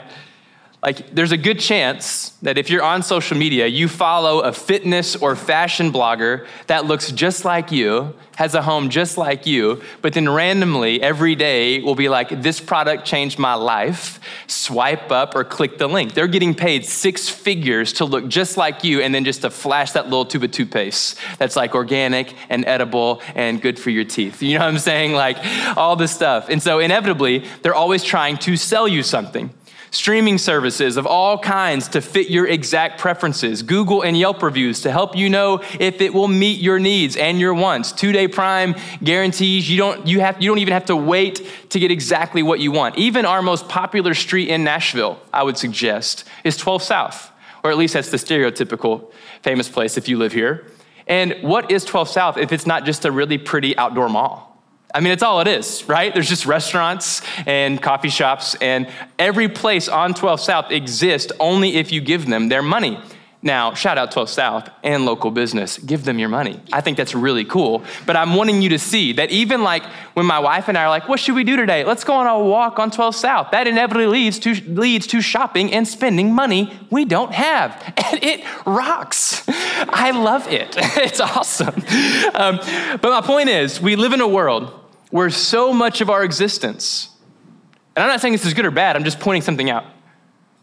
Like, 0.81 1.13
there's 1.13 1.33
a 1.33 1.37
good 1.37 1.59
chance 1.59 2.29
that 2.41 2.57
if 2.57 2.69
you're 2.69 2.83
on 2.83 3.03
social 3.03 3.37
media, 3.37 3.67
you 3.67 3.89
follow 3.89 4.39
a 4.39 4.53
fitness 4.53 5.13
or 5.15 5.35
fashion 5.35 5.91
blogger 5.91 6.47
that 6.67 6.85
looks 6.85 7.11
just 7.11 7.43
like 7.43 7.69
you, 7.69 8.15
has 8.37 8.55
a 8.55 8.61
home 8.61 8.89
just 8.89 9.17
like 9.17 9.45
you, 9.45 9.81
but 10.01 10.13
then 10.13 10.29
randomly 10.29 11.01
every 11.01 11.35
day 11.35 11.81
will 11.81 11.95
be 11.95 12.07
like, 12.07 12.41
this 12.41 12.61
product 12.61 13.03
changed 13.03 13.37
my 13.37 13.53
life. 13.55 14.21
Swipe 14.47 15.11
up 15.11 15.35
or 15.35 15.43
click 15.43 15.77
the 15.77 15.87
link. 15.87 16.13
They're 16.13 16.27
getting 16.27 16.55
paid 16.55 16.85
six 16.85 17.27
figures 17.27 17.91
to 17.93 18.05
look 18.05 18.29
just 18.29 18.55
like 18.55 18.85
you 18.85 19.01
and 19.01 19.13
then 19.13 19.25
just 19.25 19.41
to 19.41 19.49
flash 19.49 19.91
that 19.91 20.05
little 20.05 20.25
tube 20.25 20.43
of 20.43 20.51
toothpaste 20.51 21.17
that's 21.37 21.57
like 21.57 21.75
organic 21.75 22.33
and 22.47 22.63
edible 22.65 23.21
and 23.35 23.61
good 23.61 23.77
for 23.77 23.89
your 23.89 24.05
teeth. 24.05 24.41
You 24.41 24.57
know 24.57 24.63
what 24.63 24.73
I'm 24.73 24.79
saying? 24.79 25.11
Like 25.11 25.37
all 25.75 25.97
this 25.97 26.13
stuff. 26.13 26.47
And 26.47 26.63
so 26.63 26.79
inevitably, 26.79 27.43
they're 27.61 27.75
always 27.75 28.05
trying 28.05 28.37
to 28.37 28.55
sell 28.55 28.87
you 28.87 29.03
something 29.03 29.53
streaming 29.91 30.37
services 30.37 30.97
of 30.97 31.05
all 31.05 31.37
kinds 31.37 31.87
to 31.89 32.01
fit 32.01 32.29
your 32.29 32.47
exact 32.47 32.99
preferences, 32.99 33.63
Google 33.63 34.01
and 34.01 34.17
Yelp 34.17 34.41
reviews 34.41 34.81
to 34.81 34.91
help 34.91 35.15
you 35.15 35.29
know 35.29 35.61
if 35.79 36.01
it 36.01 36.13
will 36.13 36.27
meet 36.27 36.59
your 36.59 36.79
needs 36.79 37.15
and 37.15 37.39
your 37.39 37.53
wants. 37.53 37.91
Two-day 37.91 38.27
prime 38.27 38.75
guarantees 39.03 39.69
you 39.69 39.77
don't 39.77 40.07
you 40.07 40.19
have 40.19 40.41
you 40.41 40.49
don't 40.49 40.59
even 40.59 40.73
have 40.73 40.85
to 40.85 40.95
wait 40.95 41.47
to 41.69 41.79
get 41.79 41.91
exactly 41.91 42.43
what 42.43 42.59
you 42.59 42.71
want. 42.71 42.97
Even 42.97 43.25
our 43.25 43.41
most 43.41 43.67
popular 43.67 44.13
street 44.13 44.49
in 44.49 44.63
Nashville, 44.63 45.19
I 45.33 45.43
would 45.43 45.57
suggest, 45.57 46.23
is 46.43 46.57
12 46.57 46.83
South, 46.83 47.31
or 47.63 47.71
at 47.71 47.77
least 47.77 47.93
that's 47.93 48.11
the 48.11 48.17
stereotypical 48.17 49.11
famous 49.41 49.69
place 49.69 49.97
if 49.97 50.07
you 50.07 50.17
live 50.17 50.33
here. 50.33 50.67
And 51.07 51.35
what 51.41 51.71
is 51.71 51.85
12 51.85 52.09
South 52.09 52.37
if 52.37 52.51
it's 52.51 52.67
not 52.67 52.85
just 52.85 53.05
a 53.05 53.11
really 53.11 53.37
pretty 53.37 53.77
outdoor 53.77 54.09
mall? 54.09 54.48
I 54.93 55.01
mean, 55.01 55.13
it's 55.13 55.21
all 55.21 55.39
it 55.39 55.47
is, 55.47 55.87
right? 55.87 56.11
There's 56.13 56.27
just 56.27 56.47
restaurants 56.47 57.21
and 57.45 57.79
coffee 57.79 58.09
shops, 58.09 58.55
and 58.55 58.89
every 59.19 59.47
place 59.47 59.87
on 59.87 60.15
12 60.15 60.39
South 60.39 60.71
exists 60.71 61.31
only 61.39 61.75
if 61.75 61.91
you 61.91 62.01
give 62.01 62.25
them 62.25 62.49
their 62.49 62.63
money. 62.63 62.99
Now, 63.41 63.73
shout 63.73 63.97
out 63.97 64.11
12 64.11 64.29
South 64.29 64.69
and 64.83 65.05
local 65.05 65.31
business. 65.31 65.77
Give 65.77 66.03
them 66.03 66.19
your 66.19 66.27
money. 66.27 66.59
I 66.73 66.81
think 66.81 66.97
that's 66.97 67.15
really 67.15 67.45
cool. 67.45 67.83
But 68.05 68.17
I'm 68.17 68.35
wanting 68.35 68.61
you 68.61 68.69
to 68.69 68.79
see 68.79 69.13
that 69.13 69.31
even 69.31 69.63
like 69.63 69.83
when 70.13 70.25
my 70.25 70.39
wife 70.39 70.67
and 70.67 70.77
I 70.77 70.83
are 70.83 70.89
like, 70.89 71.07
what 71.07 71.21
should 71.21 71.35
we 71.35 71.45
do 71.45 71.55
today? 71.55 71.85
Let's 71.85 72.03
go 72.03 72.15
on 72.15 72.27
a 72.27 72.37
walk 72.37 72.79
on 72.79 72.91
12 72.91 73.15
South. 73.15 73.51
That 73.51 73.65
inevitably 73.65 74.07
leads 74.07 74.39
to, 74.39 74.55
leads 74.55 75.07
to 75.07 75.21
shopping 75.21 75.71
and 75.71 75.87
spending 75.87 76.33
money 76.33 76.77
we 76.89 77.05
don't 77.05 77.33
have. 77.33 77.81
And 78.09 78.23
it 78.23 78.43
rocks. 78.65 79.43
I 79.47 80.11
love 80.11 80.47
it. 80.47 80.75
It's 80.99 81.19
awesome. 81.19 81.75
Um, 82.33 82.57
but 83.01 83.03
my 83.03 83.21
point 83.21 83.49
is, 83.49 83.79
we 83.79 83.95
live 83.95 84.13
in 84.13 84.19
a 84.19 84.27
world 84.27 84.78
where 85.09 85.29
so 85.29 85.73
much 85.73 86.01
of 86.01 86.09
our 86.09 86.23
existence, 86.23 87.09
and 87.95 88.03
I'm 88.03 88.09
not 88.09 88.21
saying 88.21 88.33
this 88.33 88.45
is 88.45 88.53
good 88.53 88.65
or 88.65 88.71
bad, 88.71 88.95
I'm 88.95 89.03
just 89.03 89.19
pointing 89.19 89.41
something 89.41 89.69
out. 89.69 89.85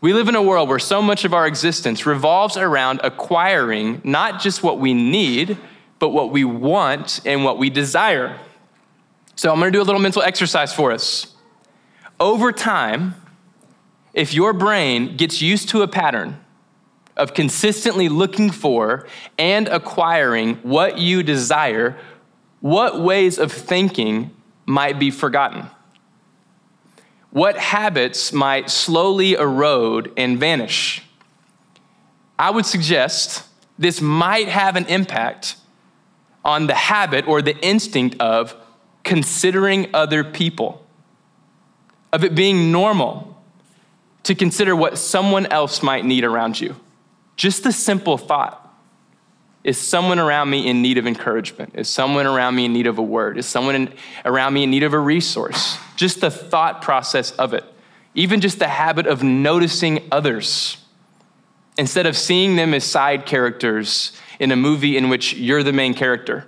We 0.01 0.13
live 0.13 0.29
in 0.29 0.37
a 0.37 0.43
world 0.43 0.69
where 0.69 0.79
so 0.79 1.03
much 1.03 1.25
of 1.25 1.35
our 1.35 1.47
existence 1.47 2.07
revolves 2.07 2.57
around 2.57 3.01
acquiring 3.03 4.03
not 4.05 4.41
just 4.41 4.63
what 4.63 4.79
we 4.79 4.95
need, 4.95 5.59
but 5.99 6.11
what 6.11 6.31
we 6.31 6.45
want 6.45 7.21
and 7.25 7.45
what 7.45 7.59
we 7.59 7.71
desire. 7.71 8.39
So 9.35 9.51
I'm 9.53 9.59
gonna 9.59 9.71
do 9.71 9.81
a 9.81 9.85
little 9.85 10.01
mental 10.01 10.23
exercise 10.23 10.73
for 10.73 10.93
us. 10.93 11.35
Over 12.21 12.53
time, 12.53 13.15
if 14.15 14.33
your 14.33 14.53
brain 14.53 15.17
gets 15.17 15.43
used 15.43 15.69
to 15.71 15.83
a 15.83 15.89
pattern 15.89 16.39
of 17.17 17.35
consistently 17.35 18.09
looking 18.09 18.51
for 18.51 19.07
and 19.39 19.69
acquiring 19.69 20.57
what 20.57 20.99
you 20.99 21.23
desire, 21.23 21.97
what 22.61 23.01
ways 23.01 23.39
of 23.39 23.51
thinking 23.51 24.31
might 24.67 24.99
be 24.99 25.11
forgotten? 25.11 25.71
What 27.31 27.57
habits 27.57 28.33
might 28.33 28.71
slowly 28.71 29.35
erode 29.35 30.13
and 30.17 30.39
vanish? 30.39 31.03
I 32.39 32.51
would 32.51 32.67
suggest 32.67 33.45
this 33.79 34.01
might 34.01 34.49
have 34.49 34.77
an 34.77 34.87
impact 34.87 35.57
on 36.45 36.67
the 36.67 36.75
habit 36.75 37.27
or 37.27 37.43
the 37.43 37.57
instinct 37.59 38.21
of 38.21 38.55
considering 39.05 39.89
other 39.95 40.25
people, 40.25 40.85
of 42.13 42.25
it 42.25 42.35
being 42.35 42.73
normal 42.73 43.41
to 44.25 44.35
consider 44.35 44.75
what 44.75 44.99
someone 44.99 45.47
else 45.47 45.83
might 45.83 46.05
need 46.05 46.25
around 46.25 46.61
you. 46.61 46.75
Just 47.37 47.63
the 47.63 47.73
simple 47.73 48.19
thought 48.19 48.66
is 49.67 49.77
someone 49.77 50.21
around 50.21 50.49
me 50.49 50.69
in 50.69 50.81
need 50.81 50.97
of 50.97 51.09
encouragement? 51.09 51.73
Is 51.75 51.89
someone 51.89 52.25
around 52.25 52.55
me 52.55 52.67
in 52.67 52.73
need 52.73 52.87
of 52.87 52.99
a 52.99 53.03
word? 53.03 53.37
Is 53.37 53.47
someone 53.47 53.75
in, 53.75 53.93
around 54.25 54.55
me 54.55 54.63
in 54.63 54.71
need 54.71 54.85
of 54.85 54.93
a 54.93 54.99
resource? 54.99 55.77
Just 55.97 56.21
the 56.21 56.31
thought 56.31 56.83
process 56.83 57.33
of 57.33 57.53
it. 57.53 57.65
Even 58.15 58.41
just 58.41 58.61
the 58.61 58.69
habit 58.69 59.09
of 59.09 59.25
noticing 59.25 60.07
others 60.13 60.77
instead 61.77 62.07
of 62.07 62.17
seeing 62.17 62.55
them 62.55 62.73
as 62.75 62.85
side 62.85 63.27
characters 63.27 64.13
in 64.39 64.53
a 64.53 64.57
movie 64.57 64.97
in 64.97 65.09
which 65.09 65.35
you're 65.35 65.65
the 65.65 65.73
main 65.73 65.95
character. 65.95 66.47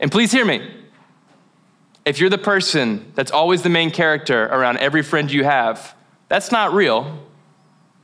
And 0.00 0.10
please 0.10 0.32
hear 0.32 0.46
me. 0.46 0.66
If 2.06 2.18
you're 2.18 2.30
the 2.30 2.38
person 2.38 3.12
that's 3.14 3.30
always 3.30 3.60
the 3.60 3.68
main 3.68 3.90
character 3.90 4.46
around 4.46 4.78
every 4.78 5.02
friend 5.02 5.30
you 5.30 5.44
have, 5.44 5.94
that's 6.28 6.50
not 6.50 6.72
real. 6.72 7.26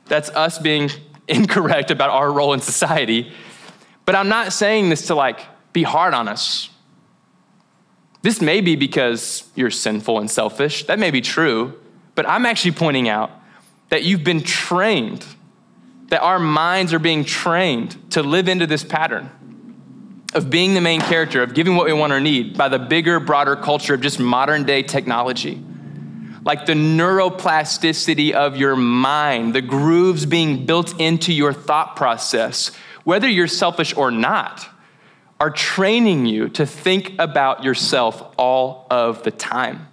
That's 0.05 0.29
us 0.29 0.59
being 0.59 0.91
incorrect 1.29 1.91
about 1.91 2.11
our 2.11 2.31
role 2.31 2.53
in 2.53 2.61
society. 2.61 3.33
But 4.05 4.15
I'm 4.15 4.29
not 4.29 4.53
saying 4.53 4.91
this 4.91 5.07
to 5.07 5.15
like 5.15 5.41
be 5.73 5.83
hard 5.83 6.15
on 6.15 6.29
us. 6.29 6.71
This 8.23 8.41
may 8.41 8.61
be 8.61 8.77
because 8.77 9.45
you're 9.55 9.71
sinful 9.71 10.19
and 10.19 10.31
selfish. 10.31 10.85
That 10.87 10.99
may 10.99 11.11
be 11.11 11.21
true. 11.21 11.79
But 12.15 12.29
I'm 12.29 12.47
actually 12.47 12.73
pointing 12.73 13.09
out 13.09 13.31
that 13.89 14.05
you've 14.05 14.25
been 14.25 14.43
trained, 14.43 15.25
that 16.09 16.21
our 16.23 16.39
minds 16.39 16.93
are 16.93 16.99
being 16.99 17.25
trained 17.25 18.13
to 18.13 18.23
live 18.23 18.49
into 18.49 18.67
this 18.67 18.85
pattern 18.85 19.31
of 20.35 20.51
being 20.51 20.75
the 20.75 20.81
main 20.81 21.01
character, 21.01 21.43
of 21.43 21.55
giving 21.55 21.77
what 21.77 21.87
we 21.87 21.93
want 21.93 22.13
or 22.13 22.21
need 22.21 22.57
by 22.57 22.69
the 22.69 22.79
bigger, 22.79 23.21
broader 23.21 23.55
culture 23.57 23.95
of 23.95 24.01
just 24.01 24.19
modern 24.19 24.65
day 24.65 24.83
technology. 24.83 25.63
Like 26.45 26.67
the 26.67 26.75
neuroplasticity 26.75 28.33
of 28.33 28.57
your 28.57 28.77
mind, 28.77 29.55
the 29.55 29.63
grooves 29.63 30.27
being 30.27 30.67
built 30.67 31.01
into 31.01 31.33
your 31.33 31.53
thought 31.53 31.97
process 31.97 32.73
whether 33.05 33.29
you're 33.29 33.47
selfish 33.47 33.97
or 33.97 34.11
not, 34.11 34.69
are 35.41 35.51
training 35.51 36.27
you 36.27 36.49
to 36.49 36.67
think 36.67 37.13
about 37.19 37.65
yourself 37.65 38.23
all 38.39 38.87
of 38.91 39.23
the 39.23 39.31
time. 39.31 39.89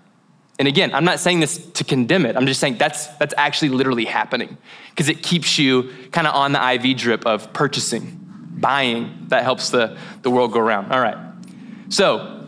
And 0.60 0.68
again, 0.68 0.94
I'm 0.94 1.06
not 1.06 1.20
saying 1.20 1.40
this 1.40 1.58
to 1.72 1.84
condemn 1.84 2.26
it. 2.26 2.36
I'm 2.36 2.46
just 2.46 2.60
saying 2.60 2.78
that's, 2.78 3.08
that's 3.18 3.34
actually 3.36 3.70
literally 3.70 4.06
happening 4.06 4.58
because 4.92 5.10
it 5.10 5.24
keeps 5.24 5.58
you 5.58 5.92
kind 6.12 6.28
of 6.28 6.36
on 6.36 6.52
the 6.52 6.74
IV 6.74 6.98
drip 6.98 7.26
of 7.26 7.52
purchasing, 7.52 8.20
buying. 8.60 9.26
That 9.30 9.44
helps 9.44 9.72
the, 9.72 9.98
the 10.22 10.30
world 10.30 10.54
go 10.54 10.60
around. 10.60 10.92
All 10.92 11.02
right. 11.02 11.18
So, 11.90 12.46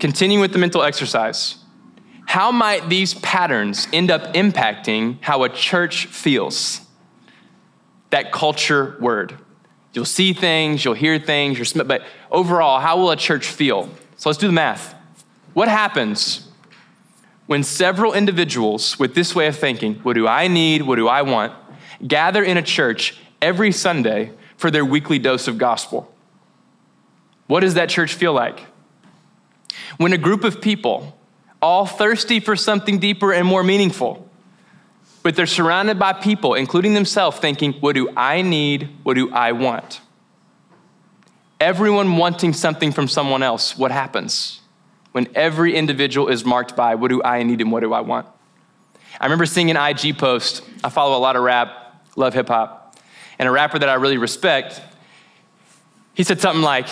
continuing 0.00 0.40
with 0.40 0.52
the 0.52 0.58
mental 0.58 0.82
exercise, 0.82 1.56
how 2.24 2.50
might 2.50 2.88
these 2.88 3.14
patterns 3.14 3.86
end 3.92 4.10
up 4.10 4.32
impacting 4.32 5.18
how 5.20 5.44
a 5.44 5.50
church 5.50 6.06
feels? 6.06 6.80
That 8.10 8.32
culture 8.32 8.96
word. 8.98 9.36
You'll 9.92 10.04
see 10.04 10.32
things, 10.32 10.84
you'll 10.84 10.94
hear 10.94 11.18
things, 11.18 11.58
you're, 11.58 11.84
but 11.84 12.02
overall, 12.30 12.80
how 12.80 12.96
will 12.96 13.10
a 13.10 13.16
church 13.16 13.46
feel? 13.46 13.90
So 14.16 14.28
let's 14.28 14.38
do 14.38 14.46
the 14.46 14.52
math. 14.52 14.94
What 15.52 15.68
happens 15.68 16.48
when 17.46 17.62
several 17.62 18.14
individuals 18.14 18.98
with 18.98 19.14
this 19.14 19.34
way 19.34 19.46
of 19.48 19.56
thinking, 19.56 19.96
what 19.96 20.14
do 20.14 20.26
I 20.26 20.48
need, 20.48 20.82
what 20.82 20.96
do 20.96 21.08
I 21.08 21.22
want, 21.22 21.52
gather 22.06 22.42
in 22.42 22.56
a 22.56 22.62
church 22.62 23.18
every 23.42 23.72
Sunday 23.72 24.32
for 24.56 24.70
their 24.70 24.84
weekly 24.84 25.18
dose 25.18 25.46
of 25.48 25.58
gospel? 25.58 26.10
What 27.46 27.60
does 27.60 27.74
that 27.74 27.90
church 27.90 28.14
feel 28.14 28.32
like? 28.32 28.60
When 29.98 30.14
a 30.14 30.18
group 30.18 30.44
of 30.44 30.62
people, 30.62 31.18
all 31.60 31.84
thirsty 31.84 32.40
for 32.40 32.56
something 32.56 32.98
deeper 32.98 33.32
and 33.32 33.46
more 33.46 33.62
meaningful, 33.62 34.30
but 35.22 35.36
they're 35.36 35.46
surrounded 35.46 35.98
by 35.98 36.12
people, 36.12 36.54
including 36.54 36.94
themselves, 36.94 37.38
thinking, 37.38 37.74
What 37.74 37.94
do 37.94 38.10
I 38.16 38.42
need? 38.42 38.88
What 39.02 39.14
do 39.14 39.32
I 39.32 39.52
want? 39.52 40.00
Everyone 41.60 42.16
wanting 42.16 42.52
something 42.52 42.90
from 42.90 43.06
someone 43.06 43.42
else, 43.42 43.78
what 43.78 43.92
happens? 43.92 44.60
When 45.12 45.28
every 45.34 45.76
individual 45.76 46.28
is 46.28 46.44
marked 46.44 46.74
by, 46.74 46.96
What 46.96 47.08
do 47.08 47.22
I 47.22 47.42
need 47.42 47.60
and 47.60 47.70
what 47.70 47.80
do 47.80 47.92
I 47.92 48.00
want? 48.00 48.26
I 49.20 49.26
remember 49.26 49.46
seeing 49.46 49.70
an 49.70 49.76
IG 49.76 50.18
post. 50.18 50.62
I 50.82 50.88
follow 50.88 51.16
a 51.16 51.20
lot 51.20 51.36
of 51.36 51.42
rap, 51.42 52.04
love 52.16 52.34
hip 52.34 52.48
hop, 52.48 52.96
and 53.38 53.48
a 53.48 53.52
rapper 53.52 53.78
that 53.78 53.88
I 53.88 53.94
really 53.94 54.18
respect. 54.18 54.80
He 56.14 56.24
said 56.24 56.40
something 56.40 56.62
like, 56.62 56.88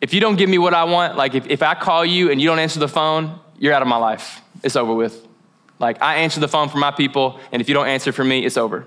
If 0.00 0.12
you 0.12 0.20
don't 0.20 0.36
give 0.36 0.50
me 0.50 0.58
what 0.58 0.74
I 0.74 0.84
want, 0.84 1.16
like 1.16 1.34
if, 1.34 1.46
if 1.46 1.62
I 1.62 1.74
call 1.74 2.04
you 2.04 2.30
and 2.30 2.40
you 2.40 2.48
don't 2.48 2.58
answer 2.58 2.80
the 2.80 2.88
phone, 2.88 3.40
you're 3.58 3.72
out 3.72 3.82
of 3.82 3.88
my 3.88 3.96
life. 3.96 4.42
It's 4.62 4.76
over 4.76 4.94
with. 4.94 5.26
Like, 5.80 6.00
I 6.02 6.16
answer 6.16 6.38
the 6.38 6.48
phone 6.48 6.68
for 6.68 6.78
my 6.78 6.90
people, 6.92 7.40
and 7.50 7.60
if 7.60 7.68
you 7.68 7.74
don't 7.74 7.88
answer 7.88 8.12
for 8.12 8.22
me, 8.22 8.44
it's 8.44 8.56
over. 8.56 8.86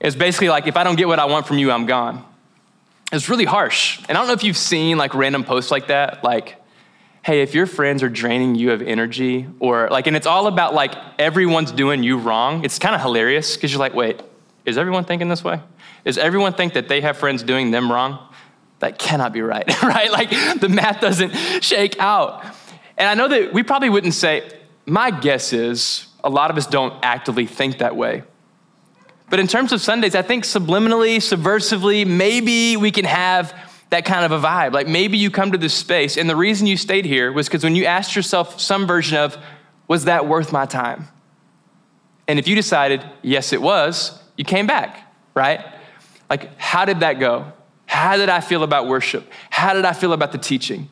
It's 0.00 0.16
basically 0.16 0.48
like, 0.48 0.66
if 0.66 0.76
I 0.76 0.82
don't 0.82 0.96
get 0.96 1.06
what 1.06 1.18
I 1.18 1.26
want 1.26 1.46
from 1.46 1.58
you, 1.58 1.70
I'm 1.70 1.84
gone. 1.86 2.24
It's 3.12 3.28
really 3.28 3.44
harsh. 3.44 3.98
And 4.08 4.16
I 4.16 4.20
don't 4.20 4.26
know 4.26 4.32
if 4.32 4.42
you've 4.42 4.56
seen 4.56 4.96
like 4.96 5.14
random 5.14 5.44
posts 5.44 5.70
like 5.70 5.88
that, 5.88 6.24
like, 6.24 6.56
hey, 7.22 7.42
if 7.42 7.54
your 7.54 7.66
friends 7.66 8.02
are 8.02 8.08
draining 8.08 8.54
you 8.54 8.72
of 8.72 8.80
energy, 8.80 9.46
or 9.58 9.88
like, 9.90 10.06
and 10.06 10.16
it's 10.16 10.26
all 10.26 10.46
about 10.46 10.72
like 10.72 10.94
everyone's 11.18 11.72
doing 11.72 12.02
you 12.02 12.16
wrong, 12.16 12.64
it's 12.64 12.78
kind 12.78 12.94
of 12.94 13.02
hilarious 13.02 13.56
because 13.56 13.70
you're 13.70 13.80
like, 13.80 13.94
wait, 13.94 14.22
is 14.64 14.78
everyone 14.78 15.04
thinking 15.04 15.28
this 15.28 15.44
way? 15.44 15.60
Does 16.06 16.16
everyone 16.16 16.54
think 16.54 16.72
that 16.72 16.88
they 16.88 17.02
have 17.02 17.18
friends 17.18 17.42
doing 17.42 17.70
them 17.70 17.92
wrong? 17.92 18.18
That 18.78 18.98
cannot 18.98 19.34
be 19.34 19.42
right, 19.42 19.82
right? 19.82 20.10
Like 20.10 20.30
the 20.60 20.70
math 20.70 21.02
doesn't 21.02 21.34
shake 21.62 21.98
out. 21.98 22.46
And 22.96 23.08
I 23.08 23.14
know 23.14 23.28
that 23.28 23.52
we 23.52 23.62
probably 23.62 23.90
wouldn't 23.90 24.14
say, 24.14 24.50
my 24.86 25.10
guess 25.10 25.52
is 25.52 26.06
a 26.24 26.30
lot 26.30 26.50
of 26.50 26.56
us 26.56 26.66
don't 26.66 26.94
actively 27.02 27.46
think 27.46 27.78
that 27.78 27.96
way. 27.96 28.22
But 29.28 29.38
in 29.38 29.46
terms 29.46 29.72
of 29.72 29.80
Sundays, 29.80 30.14
I 30.14 30.22
think 30.22 30.44
subliminally, 30.44 31.16
subversively, 31.18 32.06
maybe 32.06 32.76
we 32.76 32.90
can 32.90 33.04
have 33.04 33.54
that 33.90 34.04
kind 34.04 34.24
of 34.24 34.32
a 34.32 34.44
vibe. 34.44 34.72
Like 34.72 34.88
maybe 34.88 35.18
you 35.18 35.30
come 35.30 35.52
to 35.52 35.58
this 35.58 35.74
space, 35.74 36.16
and 36.16 36.28
the 36.28 36.36
reason 36.36 36.66
you 36.66 36.76
stayed 36.76 37.04
here 37.04 37.32
was 37.32 37.46
because 37.46 37.62
when 37.62 37.76
you 37.76 37.84
asked 37.84 38.16
yourself 38.16 38.60
some 38.60 38.86
version 38.86 39.18
of, 39.18 39.38
was 39.86 40.04
that 40.04 40.26
worth 40.26 40.52
my 40.52 40.66
time? 40.66 41.08
And 42.26 42.38
if 42.38 42.46
you 42.46 42.54
decided, 42.54 43.04
yes, 43.22 43.52
it 43.52 43.60
was, 43.60 44.16
you 44.36 44.44
came 44.44 44.66
back, 44.66 45.12
right? 45.34 45.64
Like, 46.28 46.56
how 46.58 46.84
did 46.84 47.00
that 47.00 47.18
go? 47.18 47.52
How 47.86 48.16
did 48.16 48.28
I 48.28 48.40
feel 48.40 48.62
about 48.62 48.86
worship? 48.86 49.28
How 49.50 49.74
did 49.74 49.84
I 49.84 49.92
feel 49.92 50.12
about 50.12 50.30
the 50.30 50.38
teaching? 50.38 50.88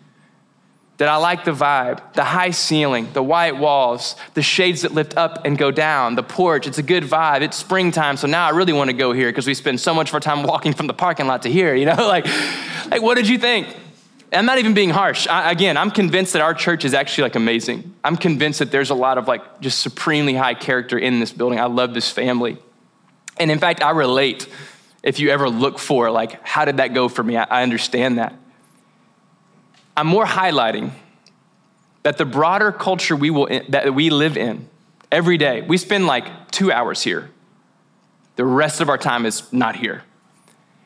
That 0.99 1.09
I 1.09 1.17
like 1.17 1.45
the 1.45 1.53
vibe, 1.53 2.13
the 2.15 2.25
high 2.25 2.51
ceiling, 2.51 3.09
the 3.13 3.23
white 3.23 3.57
walls, 3.57 4.17
the 4.35 4.43
shades 4.43 4.83
that 4.83 4.93
lift 4.93 5.17
up 5.17 5.45
and 5.45 5.57
go 5.57 5.71
down, 5.71 6.17
the 6.17 6.25
porch. 6.25 6.67
It's 6.67 6.79
a 6.79 6.83
good 6.83 7.05
vibe. 7.05 7.41
It's 7.41 7.57
springtime, 7.57 8.17
so 8.17 8.27
now 8.27 8.47
I 8.47 8.51
really 8.51 8.73
want 8.73 8.91
to 8.91 8.97
go 8.97 9.13
here 9.13 9.29
because 9.31 9.47
we 9.47 9.55
spend 9.55 9.81
so 9.81 9.95
much 9.95 10.09
of 10.09 10.15
our 10.15 10.21
time 10.21 10.43
walking 10.45 10.73
from 10.75 10.89
the 10.89 10.95
parking 10.95 11.29
lot 11.29 11.43
to 11.43 11.51
here, 11.51 11.75
you 11.75 11.87
know? 11.87 11.95
like, 11.99 12.27
like 12.91 13.01
what 13.01 13.15
did 13.15 13.29
you 13.29 13.39
think? 13.39 13.69
I'm 14.33 14.45
not 14.45 14.59
even 14.59 14.75
being 14.75 14.91
harsh. 14.91 15.27
I, 15.29 15.51
again, 15.53 15.77
I'm 15.77 15.91
convinced 15.91 16.35
that 16.35 16.43
our 16.43 16.53
church 16.53 16.85
is 16.85 16.93
actually 16.95 17.23
like 17.23 17.37
amazing. 17.37 17.95
I'm 18.05 18.17
convinced 18.17 18.59
that 18.59 18.71
there's 18.71 18.91
a 18.91 18.95
lot 18.95 19.19
of 19.19 19.29
like 19.29 19.61
just 19.61 19.79
supremely 19.79 20.35
high 20.35 20.55
character 20.55 20.99
in 20.99 21.21
this 21.21 21.33
building. 21.33 21.61
I 21.61 21.67
love 21.67 21.95
this 21.95 22.11
family. 22.11 22.59
And 23.39 23.51
in 23.51 23.59
fact, 23.59 23.83
I 23.83 23.91
relate. 23.91 24.49
If 25.03 25.21
you 25.21 25.31
ever 25.31 25.49
look 25.49 25.79
for 25.79 26.11
like, 26.11 26.45
how 26.45 26.65
did 26.65 26.79
that 26.79 26.93
go 26.93 27.09
for 27.09 27.23
me? 27.23 27.37
I, 27.37 27.45
I 27.45 27.63
understand 27.63 28.19
that. 28.19 28.35
I'm 29.99 30.07
more 30.07 30.25
highlighting 30.25 30.93
that 32.05 32.19
the 32.19 32.25
broader 32.25 32.71
culture 32.71 33.17
we 33.17 33.31
will 33.31 33.49
that 33.71 33.93
we 33.93 34.11
live 34.11 34.37
in 34.37 34.69
every 35.11 35.37
day, 35.37 35.63
we 35.63 35.77
spend 35.77 36.07
like 36.07 36.53
two 36.53 36.71
hours 36.71 37.03
here. 37.03 37.31
The 38.37 38.45
rest 38.45 38.81
of 38.81 38.89
our 38.89 38.97
time 38.97 39.27
is 39.27 39.53
not 39.53 39.75
here. 39.75 40.05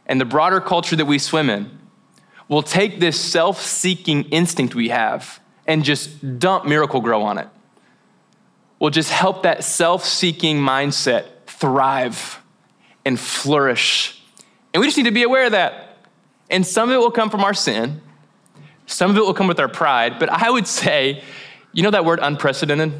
And 0.07 0.19
the 0.19 0.25
broader 0.25 0.62
culture 0.62 0.97
that 0.97 1.04
we 1.04 1.19
swim 1.19 1.50
in 1.50 1.78
will 2.49 2.62
take 2.62 3.00
this 3.00 3.21
self 3.21 3.61
seeking 3.61 4.25
instinct 4.31 4.75
we 4.75 4.88
have 4.88 5.40
and 5.66 5.85
just 5.85 6.38
dump 6.38 6.64
Miracle-Gro 6.64 7.21
on 7.21 7.37
it. 7.37 7.49
Will 8.78 8.88
just 8.88 9.11
help 9.11 9.42
that 9.42 9.62
self 9.62 10.07
seeking 10.07 10.57
mindset 10.57 11.26
thrive 11.47 12.40
and 13.04 13.21
flourish. 13.21 14.23
And 14.73 14.81
we 14.81 14.87
just 14.87 14.97
need 14.97 15.04
to 15.04 15.11
be 15.11 15.23
aware 15.23 15.45
of 15.45 15.52
that. 15.52 15.99
And 16.49 16.66
some 16.66 16.88
of 16.88 16.95
it 16.95 16.99
will 16.99 17.11
come 17.11 17.28
from 17.28 17.45
our 17.45 17.52
sin, 17.52 18.00
some 18.92 19.11
of 19.11 19.16
it 19.16 19.20
will 19.20 19.34
come 19.34 19.46
with 19.46 19.58
our 19.58 19.68
pride, 19.68 20.18
but 20.18 20.28
I 20.28 20.50
would 20.50 20.66
say, 20.66 21.25
you 21.72 21.82
know 21.82 21.90
that 21.90 22.04
word 22.04 22.18
unprecedented 22.22 22.92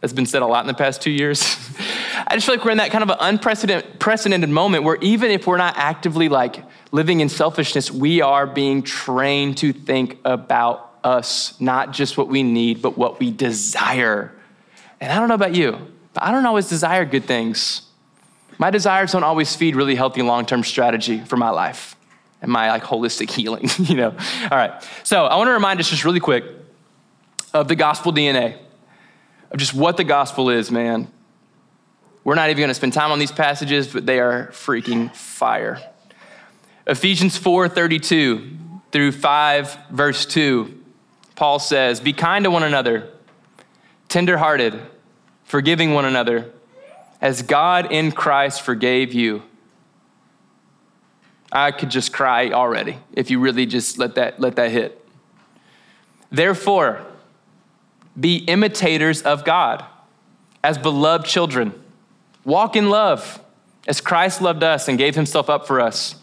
that's 0.00 0.12
been 0.12 0.26
said 0.26 0.42
a 0.42 0.46
lot 0.46 0.60
in 0.60 0.66
the 0.66 0.74
past 0.74 1.00
two 1.00 1.10
years? 1.10 1.42
I 2.26 2.34
just 2.34 2.46
feel 2.46 2.56
like 2.56 2.64
we're 2.64 2.72
in 2.72 2.78
that 2.78 2.90
kind 2.90 3.02
of 3.02 3.10
an 3.10 3.16
unprecedented 3.20 4.50
moment 4.50 4.84
where 4.84 4.96
even 5.00 5.30
if 5.30 5.46
we're 5.46 5.56
not 5.56 5.78
actively 5.78 6.28
like 6.28 6.62
living 6.92 7.20
in 7.20 7.30
selfishness, 7.30 7.90
we 7.90 8.20
are 8.20 8.46
being 8.46 8.82
trained 8.82 9.56
to 9.58 9.72
think 9.72 10.18
about 10.26 10.92
us, 11.02 11.58
not 11.58 11.92
just 11.92 12.18
what 12.18 12.28
we 12.28 12.42
need, 12.42 12.82
but 12.82 12.98
what 12.98 13.18
we 13.18 13.30
desire. 13.30 14.32
And 15.00 15.10
I 15.10 15.18
don't 15.18 15.28
know 15.28 15.34
about 15.34 15.54
you, 15.54 15.78
but 16.12 16.22
I 16.22 16.32
don't 16.32 16.44
always 16.44 16.68
desire 16.68 17.06
good 17.06 17.24
things. 17.24 17.82
My 18.58 18.70
desires 18.70 19.12
don't 19.12 19.24
always 19.24 19.56
feed 19.56 19.74
really 19.74 19.94
healthy 19.94 20.20
long-term 20.20 20.64
strategy 20.64 21.18
for 21.24 21.38
my 21.38 21.48
life 21.48 21.96
and 22.42 22.50
my 22.50 22.70
like 22.70 22.82
holistic 22.82 23.30
healing, 23.36 23.68
you 23.78 23.96
know. 23.96 24.10
All 24.10 24.58
right. 24.58 24.72
So, 25.04 25.26
I 25.26 25.36
want 25.36 25.48
to 25.48 25.52
remind 25.52 25.80
us 25.80 25.88
just 25.90 26.04
really 26.04 26.20
quick 26.20 26.44
of 27.52 27.68
the 27.68 27.76
gospel 27.76 28.12
DNA. 28.12 28.56
Of 29.50 29.58
just 29.58 29.74
what 29.74 29.96
the 29.96 30.04
gospel 30.04 30.48
is, 30.48 30.70
man. 30.70 31.10
We're 32.22 32.36
not 32.36 32.50
even 32.50 32.60
going 32.60 32.68
to 32.68 32.74
spend 32.74 32.92
time 32.92 33.10
on 33.10 33.18
these 33.18 33.32
passages, 33.32 33.88
but 33.88 34.06
they 34.06 34.20
are 34.20 34.48
freaking 34.52 35.14
fire. 35.14 35.80
Ephesians 36.86 37.38
4:32 37.38 38.56
through 38.92 39.12
5 39.12 39.78
verse 39.90 40.26
2. 40.26 40.76
Paul 41.34 41.58
says, 41.58 42.00
"Be 42.00 42.12
kind 42.12 42.44
to 42.44 42.50
one 42.50 42.62
another, 42.62 43.08
tenderhearted, 44.08 44.78
forgiving 45.44 45.94
one 45.94 46.04
another, 46.04 46.50
as 47.20 47.42
God 47.42 47.90
in 47.90 48.12
Christ 48.12 48.62
forgave 48.62 49.12
you." 49.14 49.42
I 51.52 51.72
could 51.72 51.90
just 51.90 52.12
cry 52.12 52.50
already 52.50 52.98
if 53.12 53.30
you 53.30 53.40
really 53.40 53.66
just 53.66 53.98
let 53.98 54.14
that 54.14 54.40
let 54.40 54.56
that 54.56 54.70
hit. 54.70 55.04
Therefore, 56.30 57.04
be 58.18 58.36
imitators 58.36 59.22
of 59.22 59.44
God 59.44 59.84
as 60.62 60.78
beloved 60.78 61.26
children 61.26 61.74
Walk 62.44 62.76
in 62.76 62.88
love 62.88 63.40
as 63.86 64.00
Christ 64.00 64.40
loved 64.40 64.62
us 64.62 64.88
and 64.88 64.96
gave 64.96 65.14
himself 65.14 65.50
up 65.50 65.66
for 65.66 65.80
us, 65.80 66.16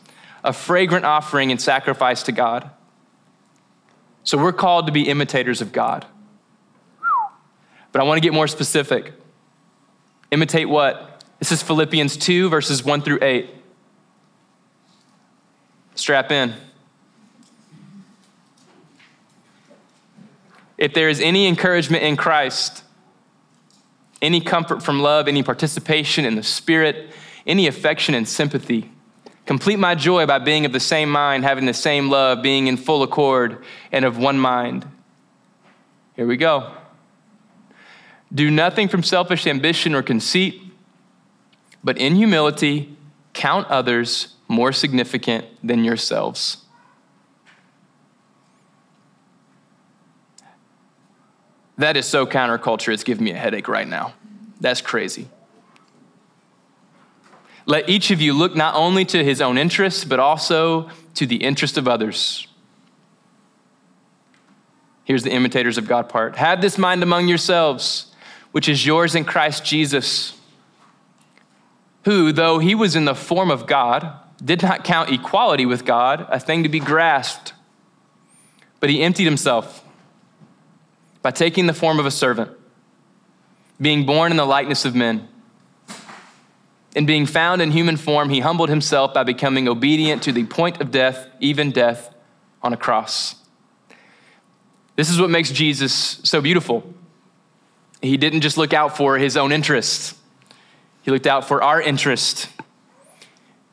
a 0.43 0.53
fragrant 0.53 1.05
offering 1.05 1.51
and 1.51 1.61
sacrifice 1.61 2.23
to 2.23 2.31
God. 2.31 2.69
So 4.23 4.37
we're 4.37 4.53
called 4.53 4.87
to 4.87 4.91
be 4.91 5.07
imitators 5.07 5.61
of 5.61 5.71
God. 5.71 6.05
But 7.91 8.01
I 8.01 8.03
want 8.03 8.17
to 8.17 8.21
get 8.21 8.33
more 8.33 8.47
specific. 8.47 9.13
Imitate 10.31 10.67
what? 10.67 11.23
This 11.39 11.51
is 11.51 11.63
Philippians 11.63 12.17
2, 12.17 12.49
verses 12.49 12.83
1 12.83 13.01
through 13.01 13.19
8. 13.21 13.49
Strap 15.97 16.31
in. 16.31 16.53
If 20.77 20.93
there 20.93 21.09
is 21.09 21.19
any 21.19 21.47
encouragement 21.47 22.03
in 22.03 22.15
Christ, 22.15 22.83
any 24.21 24.39
comfort 24.39 24.83
from 24.83 25.01
love, 25.01 25.27
any 25.27 25.41
participation 25.41 26.23
in 26.23 26.35
the 26.35 26.43
Spirit, 26.43 27.11
any 27.47 27.65
affection 27.65 28.13
and 28.13 28.27
sympathy. 28.27 28.91
Complete 29.47 29.79
my 29.79 29.95
joy 29.95 30.27
by 30.27 30.37
being 30.37 30.65
of 30.65 30.71
the 30.71 30.79
same 30.79 31.09
mind, 31.09 31.43
having 31.43 31.65
the 31.65 31.73
same 31.73 32.09
love, 32.09 32.43
being 32.43 32.67
in 32.67 32.77
full 32.77 33.01
accord 33.01 33.65
and 33.91 34.05
of 34.05 34.19
one 34.19 34.37
mind. 34.37 34.85
Here 36.15 36.27
we 36.27 36.37
go. 36.37 36.73
Do 38.31 38.51
nothing 38.51 38.87
from 38.87 39.01
selfish 39.01 39.47
ambition 39.47 39.95
or 39.95 40.03
conceit, 40.03 40.61
but 41.83 41.97
in 41.97 42.15
humility 42.15 42.95
count 43.33 43.67
others 43.67 44.35
more 44.47 44.71
significant 44.71 45.45
than 45.63 45.83
yourselves. 45.83 46.57
That 51.77 51.95
is 51.95 52.05
so 52.05 52.25
counterculture, 52.25 52.91
it's 52.91 53.03
giving 53.03 53.23
me 53.23 53.31
a 53.31 53.37
headache 53.37 53.67
right 53.67 53.87
now. 53.87 54.13
That's 54.59 54.81
crazy. 54.81 55.27
Let 57.67 57.89
each 57.89 58.11
of 58.11 58.21
you 58.21 58.33
look 58.33 58.55
not 58.55 58.75
only 58.75 59.05
to 59.05 59.23
his 59.23 59.41
own 59.41 59.57
interests, 59.57 60.05
but 60.05 60.19
also 60.19 60.89
to 61.15 61.25
the 61.25 61.35
interest 61.35 61.77
of 61.77 61.87
others. 61.87 62.47
Here's 65.03 65.23
the 65.23 65.31
imitators 65.31 65.77
of 65.77 65.87
God 65.87 66.09
part. 66.09 66.37
Have 66.37 66.61
this 66.61 66.77
mind 66.77 67.03
among 67.03 67.27
yourselves, 67.27 68.13
which 68.51 68.67
is 68.67 68.85
yours 68.85 69.15
in 69.15 69.25
Christ 69.25 69.63
Jesus, 69.63 70.33
who, 72.05 72.31
though 72.31 72.59
he 72.59 72.73
was 72.73 72.95
in 72.95 73.05
the 73.05 73.15
form 73.15 73.51
of 73.51 73.67
God, 73.67 74.13
did 74.43 74.61
not 74.61 74.83
count 74.83 75.11
equality 75.11 75.65
with 75.65 75.85
God 75.85 76.27
a 76.29 76.39
thing 76.39 76.63
to 76.63 76.69
be 76.69 76.79
grasped, 76.79 77.53
but 78.79 78.89
he 78.89 79.01
emptied 79.01 79.25
himself 79.25 79.83
by 81.21 81.31
taking 81.31 81.65
the 81.67 81.73
form 81.73 81.99
of 81.99 82.05
a 82.05 82.11
servant, 82.11 82.51
being 83.81 84.05
born 84.05 84.31
in 84.31 84.37
the 84.37 84.45
likeness 84.45 84.85
of 84.85 84.95
men. 84.95 85.27
And 86.95 87.05
being 87.05 87.25
found 87.27 87.61
in 87.61 87.71
human 87.71 87.95
form, 87.95 88.29
he 88.29 88.39
humbled 88.39 88.69
himself 88.69 89.13
by 89.13 89.23
becoming 89.23 89.67
obedient 89.67 90.23
to 90.23 90.31
the 90.31 90.45
point 90.45 90.81
of 90.81 90.89
death, 90.89 91.27
even 91.39 91.71
death 91.71 92.13
on 92.63 92.73
a 92.73 92.77
cross. 92.77 93.35
This 94.95 95.09
is 95.09 95.21
what 95.21 95.29
makes 95.29 95.51
Jesus 95.51 95.93
so 96.23 96.41
beautiful. 96.41 96.91
He 98.01 98.17
didn't 98.17 98.41
just 98.41 98.57
look 98.57 98.73
out 98.73 98.97
for 98.97 99.17
his 99.17 99.37
own 99.37 99.51
interests, 99.51 100.15
he 101.03 101.11
looked 101.11 101.27
out 101.27 101.47
for 101.47 101.63
our 101.63 101.81
interest. 101.81 102.49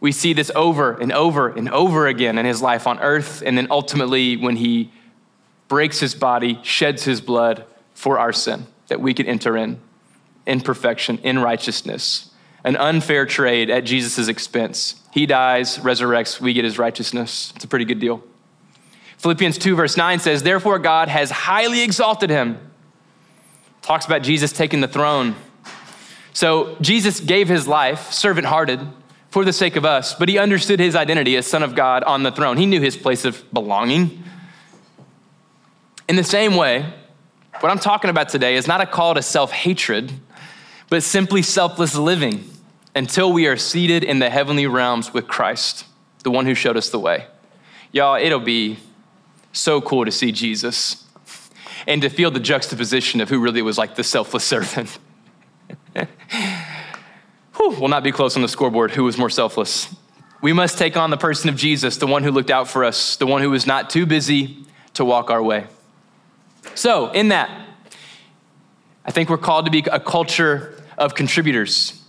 We 0.04 0.12
see 0.12 0.34
this 0.34 0.50
over 0.54 0.92
and 0.92 1.10
over 1.12 1.48
and 1.48 1.70
over 1.70 2.06
again 2.06 2.36
in 2.36 2.44
his 2.44 2.60
life 2.60 2.86
on 2.86 3.00
earth, 3.00 3.42
and 3.42 3.56
then 3.56 3.68
ultimately 3.70 4.36
when 4.36 4.56
he 4.56 4.92
breaks 5.66 5.98
his 5.98 6.14
body, 6.14 6.60
sheds 6.62 7.04
his 7.04 7.22
blood 7.22 7.64
for 7.94 8.18
our 8.18 8.30
sin, 8.30 8.66
that 8.88 9.00
we 9.00 9.14
could 9.14 9.26
enter 9.26 9.56
in, 9.56 9.80
in 10.44 10.60
perfection, 10.60 11.16
in 11.22 11.38
righteousness. 11.38 12.30
An 12.64 12.76
unfair 12.76 13.24
trade 13.24 13.70
at 13.70 13.86
Jesus' 13.86 14.28
expense. 14.28 14.96
He 15.10 15.24
dies, 15.24 15.78
resurrects, 15.78 16.38
we 16.38 16.52
get 16.52 16.64
his 16.66 16.78
righteousness. 16.78 17.54
It's 17.56 17.64
a 17.64 17.68
pretty 17.68 17.86
good 17.86 17.98
deal. 17.98 18.22
Philippians 19.16 19.56
2, 19.56 19.74
verse 19.74 19.96
9 19.96 20.18
says, 20.18 20.42
Therefore, 20.42 20.78
God 20.78 21.08
has 21.08 21.30
highly 21.30 21.80
exalted 21.80 22.28
him. 22.28 22.58
Talks 23.80 24.04
about 24.04 24.22
Jesus 24.22 24.52
taking 24.52 24.82
the 24.82 24.86
throne. 24.86 25.34
So, 26.34 26.76
Jesus 26.82 27.20
gave 27.20 27.48
his 27.48 27.66
life, 27.66 28.12
servant 28.12 28.48
hearted, 28.48 28.86
for 29.34 29.44
the 29.44 29.52
sake 29.52 29.74
of 29.74 29.84
us, 29.84 30.14
but 30.14 30.28
he 30.28 30.38
understood 30.38 30.78
his 30.78 30.94
identity 30.94 31.34
as 31.36 31.44
Son 31.44 31.64
of 31.64 31.74
God 31.74 32.04
on 32.04 32.22
the 32.22 32.30
throne. 32.30 32.56
He 32.56 32.66
knew 32.66 32.80
his 32.80 32.96
place 32.96 33.24
of 33.24 33.42
belonging. 33.52 34.22
In 36.08 36.14
the 36.14 36.22
same 36.22 36.54
way, 36.54 36.86
what 37.58 37.68
I'm 37.68 37.80
talking 37.80 38.10
about 38.10 38.28
today 38.28 38.54
is 38.54 38.68
not 38.68 38.80
a 38.80 38.86
call 38.86 39.12
to 39.14 39.22
self 39.22 39.50
hatred, 39.50 40.12
but 40.88 41.02
simply 41.02 41.42
selfless 41.42 41.96
living 41.96 42.48
until 42.94 43.32
we 43.32 43.48
are 43.48 43.56
seated 43.56 44.04
in 44.04 44.20
the 44.20 44.30
heavenly 44.30 44.68
realms 44.68 45.12
with 45.12 45.26
Christ, 45.26 45.84
the 46.22 46.30
one 46.30 46.46
who 46.46 46.54
showed 46.54 46.76
us 46.76 46.90
the 46.90 47.00
way. 47.00 47.26
Y'all, 47.90 48.14
it'll 48.14 48.38
be 48.38 48.78
so 49.52 49.80
cool 49.80 50.04
to 50.04 50.12
see 50.12 50.30
Jesus 50.30 51.04
and 51.88 52.00
to 52.02 52.08
feel 52.08 52.30
the 52.30 52.38
juxtaposition 52.38 53.20
of 53.20 53.30
who 53.30 53.40
really 53.40 53.62
was 53.62 53.78
like 53.78 53.96
the 53.96 54.04
selfless 54.04 54.44
servant. 54.54 54.96
Whew, 57.64 57.80
we'll 57.80 57.88
not 57.88 58.02
be 58.02 58.12
close 58.12 58.36
on 58.36 58.42
the 58.42 58.48
scoreboard. 58.48 58.90
Who 58.90 59.04
was 59.04 59.16
more 59.16 59.30
selfless? 59.30 59.88
We 60.42 60.52
must 60.52 60.76
take 60.76 60.98
on 60.98 61.08
the 61.08 61.16
person 61.16 61.48
of 61.48 61.56
Jesus, 61.56 61.96
the 61.96 62.06
one 62.06 62.22
who 62.22 62.30
looked 62.30 62.50
out 62.50 62.68
for 62.68 62.84
us, 62.84 63.16
the 63.16 63.26
one 63.26 63.40
who 63.40 63.48
was 63.48 63.66
not 63.66 63.88
too 63.88 64.04
busy 64.04 64.66
to 64.92 65.04
walk 65.04 65.30
our 65.30 65.42
way. 65.42 65.66
So, 66.74 67.10
in 67.12 67.28
that, 67.28 67.66
I 69.06 69.12
think 69.12 69.30
we're 69.30 69.38
called 69.38 69.64
to 69.64 69.70
be 69.70 69.82
a 69.90 69.98
culture 69.98 70.78
of 70.98 71.14
contributors. 71.14 72.02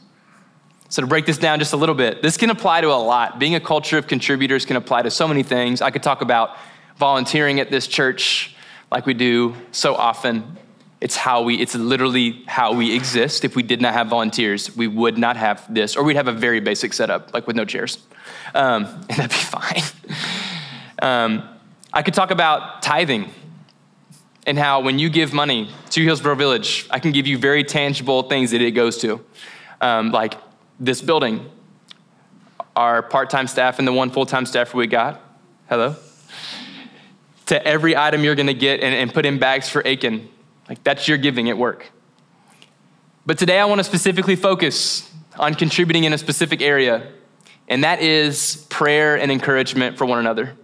So, 0.90 1.02
to 1.02 1.08
break 1.08 1.26
this 1.26 1.38
down 1.38 1.60
just 1.60 1.72
a 1.72 1.78
little 1.78 1.96
bit, 1.96 2.22
this 2.22 2.36
can 2.36 2.50
apply 2.50 2.82
to 2.82 2.88
a 2.88 3.00
lot. 3.00 3.40
Being 3.40 3.56
a 3.56 3.62
culture 3.62 3.98
of 3.98 4.08
contributors 4.08 4.66
can 4.66 4.76
apply 4.76 5.04
to 5.04 5.12
so 5.12 5.26
many 5.26 5.42
things. 5.42 5.82
I 5.82 5.90
could 5.90 6.04
talk 6.04 6.22
about 6.22 6.58
volunteering 6.98 7.62
at 7.62 7.72
this 7.72 7.88
church 7.88 8.58
like 8.92 9.06
we 9.06 9.14
do 9.14 9.56
so 9.72 9.96
often. 9.96 10.58
It's 11.06 11.16
how 11.16 11.44
we, 11.44 11.58
it's 11.58 11.76
literally 11.76 12.42
how 12.48 12.74
we 12.74 12.96
exist. 12.96 13.46
If 13.46 13.56
we 13.56 13.62
did 13.62 13.80
not 13.80 13.94
have 13.94 14.08
volunteers, 14.08 14.76
we 14.76 14.88
would 14.88 15.20
not 15.20 15.38
have 15.38 15.72
this, 15.72 15.96
or 15.96 16.04
we'd 16.04 16.16
have 16.16 16.28
a 16.28 16.32
very 16.32 16.60
basic 16.60 16.94
setup, 16.94 17.32
like 17.32 17.46
with 17.46 17.56
no 17.56 17.64
chairs. 17.64 18.00
Um, 18.56 18.86
and 19.10 19.20
that'd 19.20 19.30
be 19.30 19.36
fine. 19.36 19.84
Um, 21.00 21.48
I 21.94 22.02
could 22.02 22.16
talk 22.16 22.32
about 22.32 22.82
tithing 22.82 23.30
and 24.48 24.58
how 24.58 24.80
when 24.80 24.98
you 24.98 25.12
give 25.12 25.32
money 25.32 25.70
to 25.92 26.02
Hillsboro 26.02 26.34
Village, 26.34 26.88
I 26.90 26.98
can 26.98 27.12
give 27.12 27.28
you 27.28 27.38
very 27.38 27.64
tangible 27.64 28.24
things 28.24 28.50
that 28.50 28.62
it 28.62 28.72
goes 28.72 28.98
to, 29.02 29.24
um, 29.82 30.10
like 30.12 30.34
this 30.80 31.04
building, 31.04 31.48
our 32.76 33.04
part-time 33.04 33.46
staff 33.46 33.78
and 33.78 33.88
the 33.88 33.94
one 33.94 34.10
full-time 34.10 34.48
staff 34.48 34.74
we 34.74 34.88
got. 34.88 35.22
Hello. 35.70 35.98
to 37.46 37.64
every 37.64 37.96
item 37.96 38.24
you're 38.24 38.34
gonna 38.34 38.56
get 38.56 38.80
and, 38.80 38.96
and 38.96 39.14
put 39.14 39.24
in 39.24 39.38
bags 39.38 39.70
for 39.70 39.84
Eakin. 39.84 40.30
Like 40.68 40.84
that's 40.84 41.08
your 41.08 41.18
giving 41.18 41.50
at 41.50 41.58
work. 41.58 41.92
But 43.26 43.38
today 43.38 43.60
I 43.60 43.66
wanna 43.66 43.84
specifically 43.84 44.36
focus 44.36 45.12
on 45.38 45.56
contributing 45.56 46.06
in 46.06 46.14
a 46.14 46.18
specific 46.18 46.62
area, 46.62 47.12
and 47.68 47.84
that 47.84 48.02
is 48.02 48.66
prayer 48.70 49.18
and 49.18 49.32
encouragement 49.32 49.98
for 49.98 50.06
one 50.06 50.20
another. 50.20 50.56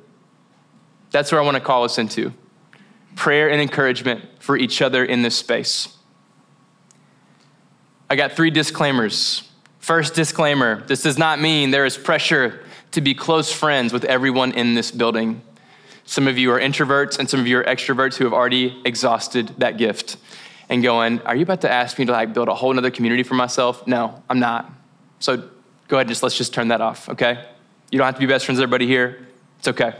That's 1.12 1.32
where 1.32 1.42
I 1.42 1.44
wanna 1.44 1.60
call 1.60 1.84
us 1.84 1.98
into 1.98 2.34
prayer 3.16 3.50
and 3.50 3.62
encouragement 3.62 4.24
for 4.40 4.58
each 4.58 4.82
other 4.82 5.04
in 5.04 5.22
this 5.22 5.36
space. 5.36 5.98
I 8.10 8.16
got 8.16 8.34
three 8.34 8.52
disclaimers. 8.52 9.50
First 9.80 10.14
disclaimer 10.14 10.84
this 10.88 11.02
does 11.04 11.18
not 11.18 11.40
mean 11.40 11.72
there 11.72 11.86
is 11.86 11.98
pressure 11.98 12.64
to 12.92 13.02
be 13.02 13.14
close 13.14 13.52
friends 13.52 13.94
with 13.94 14.04
everyone 14.06 14.52
in 14.52 14.76
this 14.76 14.92
building. 14.92 15.42
Some 16.06 16.28
of 16.28 16.38
you 16.38 16.52
are 16.52 16.60
introverts 16.60 17.20
and 17.20 17.30
some 17.30 17.40
of 17.40 17.48
you 17.48 17.60
are 17.60 17.64
extroverts 17.64 18.16
who 18.16 18.24
have 18.26 18.34
already 18.34 18.82
exhausted 18.86 19.50
that 19.60 19.78
gift 19.78 20.18
and 20.70 20.82
going, 20.82 21.22
Are 21.22 21.36
you 21.36 21.44
about 21.44 21.62
to 21.62 21.72
ask 21.72 22.00
me 22.00 22.06
to 22.06 22.12
like 22.12 22.34
build 22.34 22.48
a 22.48 22.54
whole 22.54 22.76
other 22.78 22.92
community 22.92 23.24
for 23.24 23.36
myself? 23.36 23.86
No, 23.88 24.22
I'm 24.30 24.40
not. 24.40 24.72
So 25.20 25.38
go 25.88 25.98
ahead 25.98 26.08
and 26.08 26.10
just 26.10 26.24
let's 26.24 26.38
just 26.38 26.54
turn 26.54 26.70
that 26.70 26.82
off, 26.82 27.10
okay? 27.10 27.46
You 27.92 27.98
don't 27.98 28.06
have 28.06 28.16
to 28.16 28.22
be 28.22 28.26
best 28.26 28.46
friends 28.46 28.60
with 28.60 28.64
everybody 28.64 28.88
here. 28.88 29.28
It's 29.60 29.68
okay. 29.68 29.94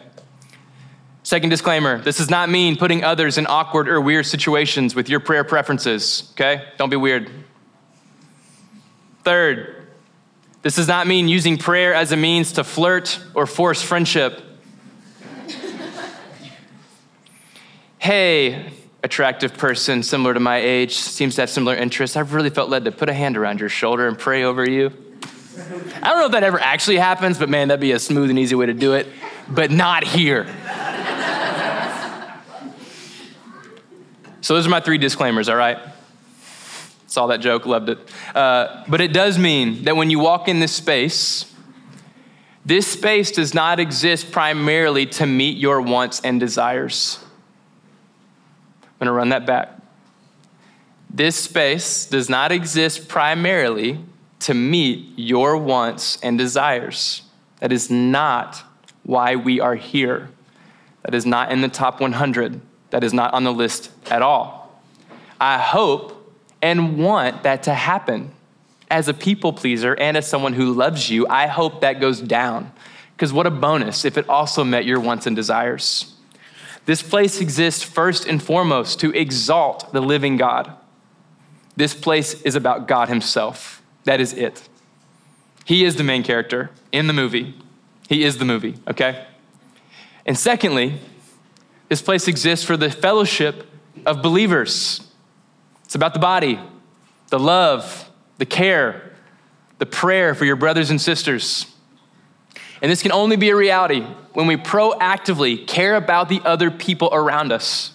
Second 1.24 1.50
disclaimer 1.50 2.00
this 2.00 2.18
does 2.18 2.30
not 2.30 2.50
mean 2.50 2.78
putting 2.78 3.04
others 3.04 3.38
in 3.38 3.46
awkward 3.48 3.88
or 3.88 4.02
weird 4.02 4.26
situations 4.26 4.96
with 4.96 5.10
your 5.10 5.20
prayer 5.20 5.44
preferences, 5.44 6.32
okay? 6.34 6.64
Don't 6.78 6.90
be 6.90 6.96
weird. 6.96 7.30
Third, 9.24 9.88
this 10.62 10.76
does 10.76 10.88
not 10.88 11.08
mean 11.08 11.28
using 11.28 11.58
prayer 11.58 11.94
as 11.94 12.12
a 12.12 12.18
means 12.18 12.54
to 12.54 12.64
flirt 12.64 13.20
or 13.34 13.46
force 13.46 13.82
friendship. 13.82 14.42
Hey, 18.02 18.74
attractive 19.04 19.56
person 19.56 20.02
similar 20.02 20.34
to 20.34 20.40
my 20.40 20.58
age, 20.58 20.96
seems 20.96 21.36
to 21.36 21.44
have 21.44 21.52
similar 21.52 21.76
interests. 21.76 22.18
I've 22.18 22.34
really 22.34 22.50
felt 22.50 22.68
led 22.68 22.86
to 22.86 22.92
put 22.92 23.10
a 23.10 23.14
hand 23.14 23.38
around 23.38 23.60
your 23.60 23.70
shoulder 23.70 24.08
and 24.08 24.18
pray 24.18 24.44
over 24.44 24.68
you. 24.68 24.88
I 26.02 26.08
don't 26.08 26.18
know 26.18 26.26
if 26.26 26.32
that 26.32 26.42
ever 26.42 26.60
actually 26.60 26.98
happens, 26.98 27.38
but 27.38 27.48
man, 27.48 27.68
that'd 27.68 27.80
be 27.80 27.92
a 27.92 28.00
smooth 28.00 28.32
and 28.32 28.40
easy 28.40 28.56
way 28.56 28.66
to 28.66 28.74
do 28.74 28.94
it, 28.94 29.06
but 29.48 29.70
not 29.70 30.04
here. 30.04 30.48
so, 34.42 34.56
those 34.56 34.66
are 34.66 34.72
my 34.72 34.80
three 34.80 34.98
disclaimers, 34.98 35.48
all 35.48 35.56
right? 35.56 35.78
Saw 37.06 37.28
that 37.28 37.38
joke, 37.38 37.68
loved 37.68 37.90
it. 37.90 38.00
Uh, 38.34 38.84
but 38.88 39.00
it 39.02 39.14
does 39.14 39.38
mean 39.38 39.84
that 39.84 39.96
when 39.96 40.10
you 40.10 40.18
walk 40.18 40.48
in 40.48 40.60
this 40.60 40.72
space, 40.72 41.54
this 42.66 42.88
space 42.88 43.30
does 43.30 43.54
not 43.54 43.80
exist 43.80 44.32
primarily 44.32 45.06
to 45.06 45.28
meet 45.28 45.58
your 45.58 45.82
wants 45.82 46.20
and 46.22 46.40
desires. 46.40 47.24
I'm 49.02 49.08
gonna 49.08 49.18
run 49.18 49.30
that 49.30 49.48
back. 49.48 49.70
This 51.10 51.36
space 51.36 52.06
does 52.06 52.30
not 52.30 52.52
exist 52.52 53.08
primarily 53.08 54.00
to 54.42 54.54
meet 54.54 55.14
your 55.16 55.58
wants 55.58 56.20
and 56.22 56.38
desires. 56.38 57.24
That 57.62 57.72
is 57.72 57.90
not 57.90 58.64
why 59.02 59.36
we 59.36 59.60
are 59.60 59.74
here. 59.74 60.30
That 61.02 61.16
is 61.16 61.26
not 61.26 61.52
in 61.52 61.62
the 61.62 61.68
top 61.68 62.00
100. 62.00 62.62
That 62.92 63.04
is 63.04 63.12
not 63.12 63.34
on 63.34 63.44
the 63.44 63.52
list 63.52 63.90
at 64.12 64.22
all. 64.22 64.80
I 65.40 65.58
hope 65.58 66.36
and 66.62 67.00
want 67.00 67.42
that 67.42 67.64
to 67.64 67.74
happen. 67.74 68.32
As 68.92 69.08
a 69.08 69.16
people 69.16 69.52
pleaser 69.52 69.96
and 69.96 70.16
as 70.16 70.28
someone 70.28 70.54
who 70.54 70.74
loves 70.74 71.10
you, 71.10 71.26
I 71.28 71.48
hope 71.48 71.82
that 71.82 72.00
goes 72.00 72.22
down. 72.22 72.72
Because 73.16 73.34
what 73.34 73.48
a 73.48 73.52
bonus 73.52 74.06
if 74.06 74.16
it 74.16 74.30
also 74.30 74.64
met 74.64 74.86
your 74.86 75.00
wants 75.00 75.26
and 75.26 75.36
desires. 75.36 76.11
This 76.86 77.02
place 77.02 77.40
exists 77.40 77.84
first 77.84 78.26
and 78.26 78.42
foremost 78.42 79.00
to 79.02 79.14
exalt 79.14 79.92
the 79.94 80.02
living 80.02 80.38
God. 80.38 80.74
This 81.76 81.94
place 81.94 82.42
is 82.42 82.56
about 82.56 82.88
God 82.88 83.08
Himself. 83.08 83.82
That 84.04 84.20
is 84.20 84.34
it. 84.34 84.68
He 85.66 85.86
is 85.86 85.96
the 85.96 86.04
main 86.04 86.24
character 86.24 86.72
in 86.92 87.08
the 87.08 87.14
movie. 87.14 87.56
He 88.10 88.24
is 88.24 88.40
the 88.40 88.46
movie, 88.46 88.76
okay? 88.90 89.26
And 90.26 90.38
secondly, 90.38 91.00
this 91.88 92.02
place 92.02 92.28
exists 92.28 92.66
for 92.66 92.78
the 92.78 92.90
fellowship 92.90 93.68
of 94.06 94.22
believers. 94.22 95.08
It's 95.86 95.96
about 95.96 96.14
the 96.14 96.20
body, 96.20 96.60
the 97.30 97.40
love, 97.40 98.10
the 98.38 98.46
care, 98.46 99.14
the 99.78 99.86
prayer 99.86 100.34
for 100.36 100.46
your 100.46 100.56
brothers 100.56 100.90
and 100.90 101.00
sisters. 101.00 101.74
And 102.82 102.92
this 102.92 103.02
can 103.02 103.12
only 103.12 103.36
be 103.36 103.50
a 103.50 103.56
reality 103.56 104.02
when 104.34 104.48
we 104.48 104.58
proactively 104.58 105.68
care 105.68 105.96
about 105.96 106.30
the 106.30 106.42
other 106.44 106.72
people 106.72 107.10
around 107.12 107.52
us. 107.52 107.92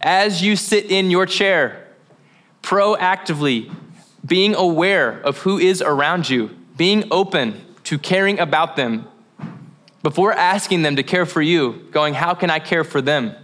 As 0.00 0.42
you 0.42 0.56
sit 0.56 0.90
in 0.90 1.10
your 1.10 1.26
chair, 1.26 1.86
proactively 2.62 3.72
being 4.24 4.54
aware 4.54 5.20
of 5.20 5.38
who 5.38 5.58
is 5.58 5.82
around 5.82 6.30
you, 6.30 6.50
being 6.76 7.04
open 7.10 7.64
to 7.84 7.98
caring 7.98 8.38
about 8.38 8.76
them 8.76 9.06
before 10.02 10.32
asking 10.32 10.82
them 10.82 10.96
to 10.96 11.02
care 11.02 11.26
for 11.26 11.42
you, 11.42 11.86
going, 11.90 12.14
How 12.14 12.34
can 12.34 12.50
I 12.50 12.58
care 12.58 12.84
for 12.84 13.00
them? 13.00 13.34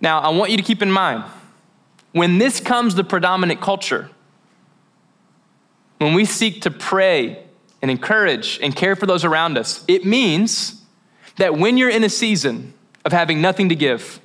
Now, 0.00 0.20
I 0.20 0.28
want 0.28 0.50
you 0.50 0.56
to 0.56 0.62
keep 0.62 0.82
in 0.82 0.90
mind 0.90 1.24
when 2.12 2.38
this 2.38 2.60
comes 2.60 2.94
the 2.94 3.04
predominant 3.04 3.60
culture, 3.60 4.10
when 5.98 6.14
we 6.14 6.24
seek 6.24 6.62
to 6.62 6.70
pray 6.70 7.47
and 7.80 7.90
encourage 7.90 8.58
and 8.60 8.74
care 8.74 8.96
for 8.96 9.06
those 9.06 9.24
around 9.24 9.56
us, 9.56 9.84
it 9.88 10.04
means 10.04 10.82
that 11.36 11.56
when 11.56 11.76
you're 11.76 11.90
in 11.90 12.04
a 12.04 12.08
season 12.08 12.74
of 13.04 13.12
having 13.12 13.40
nothing 13.40 13.68
to 13.68 13.74
give, 13.74 14.20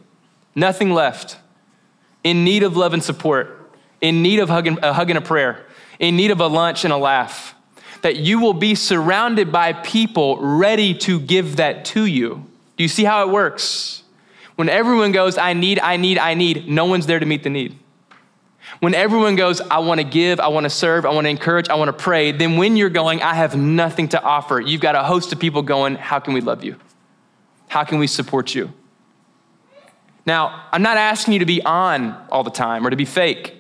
nothing 0.56 0.92
left, 0.92 1.38
in 2.24 2.44
need 2.44 2.64
of 2.64 2.76
love 2.78 2.94
and 2.94 3.04
support, 3.04 3.72
in 4.02 4.22
need 4.22 4.40
of 4.40 4.50
hugging, 4.50 4.78
a 4.82 4.94
hug 4.94 5.10
and 5.10 5.18
a 5.18 5.22
prayer, 5.22 5.66
in 6.00 6.16
need 6.16 6.32
of 6.32 6.40
a 6.40 6.48
lunch 6.48 6.84
and 6.84 6.94
a 6.94 6.98
laugh, 6.98 7.56
that 8.02 8.18
you 8.18 8.40
will 8.40 8.54
be 8.54 8.76
surrounded 8.76 9.52
by 9.52 9.74
people 9.74 10.38
ready 10.40 10.94
to 10.94 11.20
give 11.20 11.58
that 11.58 11.86
to 11.86 12.06
you. 12.06 12.46
Do 12.76 12.84
you 12.84 12.88
see 12.88 13.04
how 13.04 13.28
it 13.28 13.32
works? 13.32 14.04
When 14.56 14.70
everyone 14.70 15.12
goes, 15.12 15.38
I 15.38 15.54
need, 15.54 15.80
I 15.80 15.98
need, 15.98 16.18
I 16.18 16.34
need, 16.34 16.68
no 16.68 16.86
one's 16.86 17.06
there 17.06 17.20
to 17.20 17.26
meet 17.26 17.44
the 17.44 17.50
need. 17.50 17.78
When 18.80 18.94
everyone 18.94 19.36
goes, 19.36 19.62
I 19.62 19.80
want 19.80 20.00
to 20.00 20.04
give, 20.04 20.40
I 20.40 20.48
want 20.48 20.66
to 20.66 20.70
serve, 20.70 21.06
I 21.06 21.10
want 21.10 21.26
to 21.26 21.30
encourage, 21.30 21.70
I 21.70 21.76
want 21.76 21.90
to 21.90 21.94
pray, 21.94 22.32
then 22.32 22.58
when 22.58 22.76
you're 22.76 22.90
going, 22.90 23.22
I 23.22 23.34
have 23.34 23.56
nothing 23.56 24.10
to 24.10 24.22
offer, 24.22 24.60
you've 24.60 24.82
got 24.82 24.96
a 24.96 25.04
host 25.04 25.32
of 25.34 25.40
people 25.40 25.62
going, 25.62 25.96
How 25.96 26.20
can 26.20 26.34
we 26.34 26.42
love 26.42 26.64
you? 26.64 26.78
How 27.68 27.84
can 27.84 27.98
we 27.98 28.08
support 28.08 28.54
you? 28.54 28.72
Now, 30.26 30.68
I'm 30.72 30.82
not 30.82 30.98
asking 30.98 31.34
you 31.34 31.40
to 31.40 31.46
be 31.46 31.62
on 31.64 32.16
all 32.30 32.44
the 32.44 32.52
time 32.52 32.88
or 32.88 32.90
to 32.90 32.96
be 32.96 33.06
fake. 33.06 33.56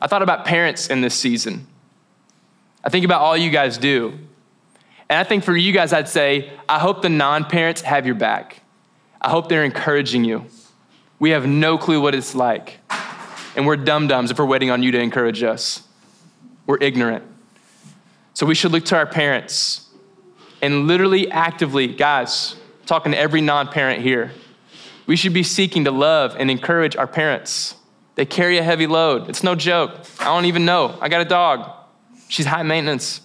I 0.00 0.06
thought 0.08 0.22
about 0.22 0.44
parents 0.44 0.88
in 0.88 1.00
this 1.00 1.14
season. 1.14 1.66
I 2.82 2.88
think 2.88 3.04
about 3.04 3.20
all 3.20 3.36
you 3.36 3.50
guys 3.50 3.78
do. 3.78 4.18
And 5.08 5.18
I 5.18 5.24
think 5.24 5.44
for 5.44 5.56
you 5.56 5.72
guys, 5.72 5.92
I'd 5.92 6.08
say, 6.08 6.52
I 6.68 6.78
hope 6.78 7.02
the 7.02 7.08
non 7.08 7.44
parents 7.44 7.82
have 7.82 8.06
your 8.06 8.14
back. 8.16 8.62
I 9.20 9.30
hope 9.30 9.48
they're 9.48 9.64
encouraging 9.64 10.24
you. 10.24 10.46
We 11.18 11.30
have 11.30 11.46
no 11.46 11.78
clue 11.78 12.00
what 12.00 12.14
it's 12.14 12.34
like. 12.34 12.78
And 13.56 13.66
we're 13.66 13.76
dum 13.76 14.06
dums 14.06 14.30
if 14.30 14.38
we're 14.38 14.44
waiting 14.44 14.70
on 14.70 14.82
you 14.82 14.92
to 14.92 15.00
encourage 15.00 15.42
us. 15.42 15.82
We're 16.66 16.78
ignorant. 16.80 17.24
So 18.34 18.46
we 18.46 18.54
should 18.54 18.70
look 18.70 18.84
to 18.86 18.96
our 18.96 19.06
parents 19.06 19.86
and 20.62 20.86
literally, 20.86 21.30
actively, 21.30 21.86
guys, 21.86 22.56
talking 22.86 23.12
to 23.12 23.18
every 23.18 23.40
non 23.40 23.68
parent 23.68 24.02
here, 24.02 24.32
we 25.06 25.16
should 25.16 25.32
be 25.32 25.42
seeking 25.42 25.84
to 25.84 25.90
love 25.90 26.34
and 26.38 26.50
encourage 26.50 26.96
our 26.96 27.06
parents. 27.06 27.74
They 28.14 28.24
carry 28.24 28.58
a 28.58 28.62
heavy 28.62 28.86
load. 28.86 29.28
It's 29.28 29.42
no 29.42 29.54
joke. 29.54 29.92
I 30.18 30.24
don't 30.24 30.46
even 30.46 30.64
know. 30.64 30.96
I 31.00 31.08
got 31.08 31.20
a 31.20 31.26
dog, 31.26 31.70
she's 32.28 32.46
high 32.46 32.62
maintenance. 32.62 33.20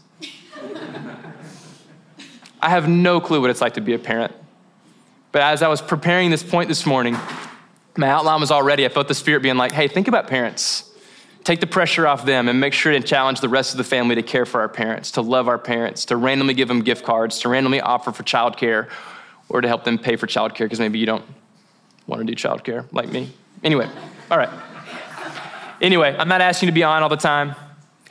I 2.63 2.69
have 2.69 2.87
no 2.87 3.19
clue 3.19 3.41
what 3.41 3.49
it's 3.49 3.61
like 3.61 3.73
to 3.73 3.81
be 3.81 3.93
a 3.93 3.99
parent. 3.99 4.35
But 5.31 5.41
as 5.41 5.63
I 5.63 5.67
was 5.67 5.81
preparing 5.81 6.29
this 6.29 6.43
point 6.43 6.67
this 6.67 6.85
morning, 6.85 7.17
my 7.97 8.09
outline 8.09 8.39
was 8.39 8.51
already, 8.51 8.85
I 8.85 8.89
felt 8.89 9.07
the 9.07 9.15
Spirit 9.15 9.41
being 9.41 9.57
like, 9.57 9.71
hey, 9.71 9.87
think 9.87 10.07
about 10.07 10.27
parents. 10.27 10.87
Take 11.43 11.59
the 11.59 11.67
pressure 11.67 12.07
off 12.07 12.25
them 12.25 12.47
and 12.47 12.59
make 12.59 12.73
sure 12.73 12.91
to 12.91 12.99
challenge 13.01 13.41
the 13.41 13.49
rest 13.49 13.73
of 13.73 13.77
the 13.77 13.83
family 13.83 14.15
to 14.15 14.23
care 14.23 14.45
for 14.45 14.61
our 14.61 14.69
parents, 14.69 15.11
to 15.11 15.21
love 15.21 15.47
our 15.47 15.57
parents, 15.57 16.05
to 16.05 16.15
randomly 16.15 16.53
give 16.53 16.67
them 16.67 16.81
gift 16.81 17.03
cards, 17.03 17.39
to 17.39 17.49
randomly 17.49 17.81
offer 17.81 18.11
for 18.11 18.23
childcare, 18.23 18.89
or 19.49 19.61
to 19.61 19.67
help 19.67 19.83
them 19.83 19.97
pay 19.97 20.15
for 20.15 20.27
childcare 20.27 20.59
because 20.59 20.79
maybe 20.79 20.99
you 20.99 21.05
don't 21.05 21.25
want 22.07 22.25
to 22.25 22.25
do 22.25 22.35
childcare 22.35 22.85
like 22.91 23.09
me. 23.09 23.31
Anyway, 23.63 23.89
all 24.29 24.37
right. 24.37 24.49
Anyway, 25.81 26.15
I'm 26.17 26.27
not 26.27 26.41
asking 26.41 26.67
you 26.67 26.71
to 26.71 26.75
be 26.75 26.83
on 26.83 27.01
all 27.01 27.09
the 27.09 27.17
time. 27.17 27.55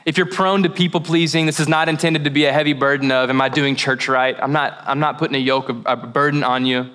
If 0.05 0.17
you're 0.17 0.27
prone 0.27 0.63
to 0.63 0.69
people 0.69 0.99
pleasing, 0.99 1.45
this 1.45 1.59
is 1.59 1.69
not 1.69 1.87
intended 1.87 2.25
to 2.25 2.29
be 2.29 2.45
a 2.45 2.51
heavy 2.51 2.73
burden 2.73 3.11
of, 3.11 3.29
am 3.29 3.39
I 3.39 3.49
doing 3.49 3.75
church 3.75 4.09
right? 4.09 4.35
I'm 4.39 4.51
not, 4.51 4.83
I'm 4.85 4.99
not 4.99 5.17
putting 5.17 5.35
a 5.35 5.39
yoke 5.39 5.69
of 5.69 5.85
a 5.85 5.95
burden 5.95 6.43
on 6.43 6.65
you 6.65 6.89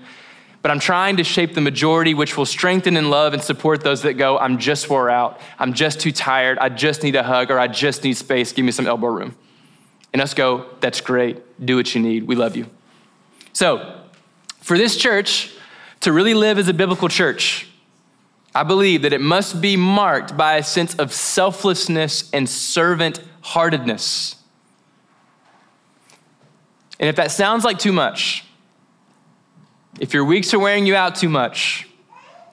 but 0.67 0.73
I'm 0.73 0.81
trying 0.81 1.19
to 1.19 1.23
shape 1.23 1.55
the 1.55 1.61
majority, 1.61 2.13
which 2.13 2.37
will 2.37 2.45
strengthen 2.45 2.97
and 2.97 3.09
love 3.09 3.35
and 3.35 3.41
support 3.41 3.83
those 3.83 4.03
that 4.03 4.15
go, 4.15 4.37
I'm 4.37 4.59
just 4.59 4.91
wore 4.91 5.09
out, 5.09 5.41
I'm 5.61 5.75
just 5.75 6.01
too 6.01 6.11
tired, 6.11 6.59
I 6.59 6.71
just 6.71 7.05
need 7.05 7.15
a 7.15 7.23
hug, 7.23 7.53
or 7.53 7.59
I 7.61 7.69
just 7.69 8.03
need 8.03 8.15
space, 8.15 8.51
give 8.51 8.65
me 8.65 8.73
some 8.73 8.85
elbow 8.85 9.07
room. 9.07 9.37
And 10.13 10.21
us 10.21 10.35
go, 10.35 10.67
that's 10.81 11.01
great, 11.01 11.65
do 11.65 11.77
what 11.77 11.95
you 11.95 12.01
need, 12.01 12.25
we 12.25 12.35
love 12.35 12.57
you. 12.57 12.67
So, 13.53 13.97
for 14.61 14.77
this 14.77 14.97
church, 14.97 15.55
To 16.01 16.13
really 16.13 16.35
live 16.35 16.59
as 16.59 16.67
a 16.67 16.75
biblical 16.75 17.09
church, 17.09 17.69
I 18.53 18.65
believe 18.65 19.03
that 19.03 19.13
it 19.13 19.21
must 19.21 19.61
be 19.61 19.77
marked 19.77 20.37
by 20.37 20.57
a 20.57 20.65
sense 20.65 20.97
of 20.97 21.13
selflessness 21.13 22.29
and 22.33 22.49
servant 22.49 23.21
heartedness. 23.43 24.35
And 26.99 27.09
if 27.09 27.15
that 27.15 27.31
sounds 27.31 27.65
like 27.65 27.79
too 27.79 27.93
much, 27.93 28.46
if 30.01 30.13
your 30.15 30.25
weeks 30.25 30.53
are 30.55 30.59
wearing 30.59 30.87
you 30.87 30.95
out 30.95 31.17
too 31.17 31.29
much, 31.29 31.89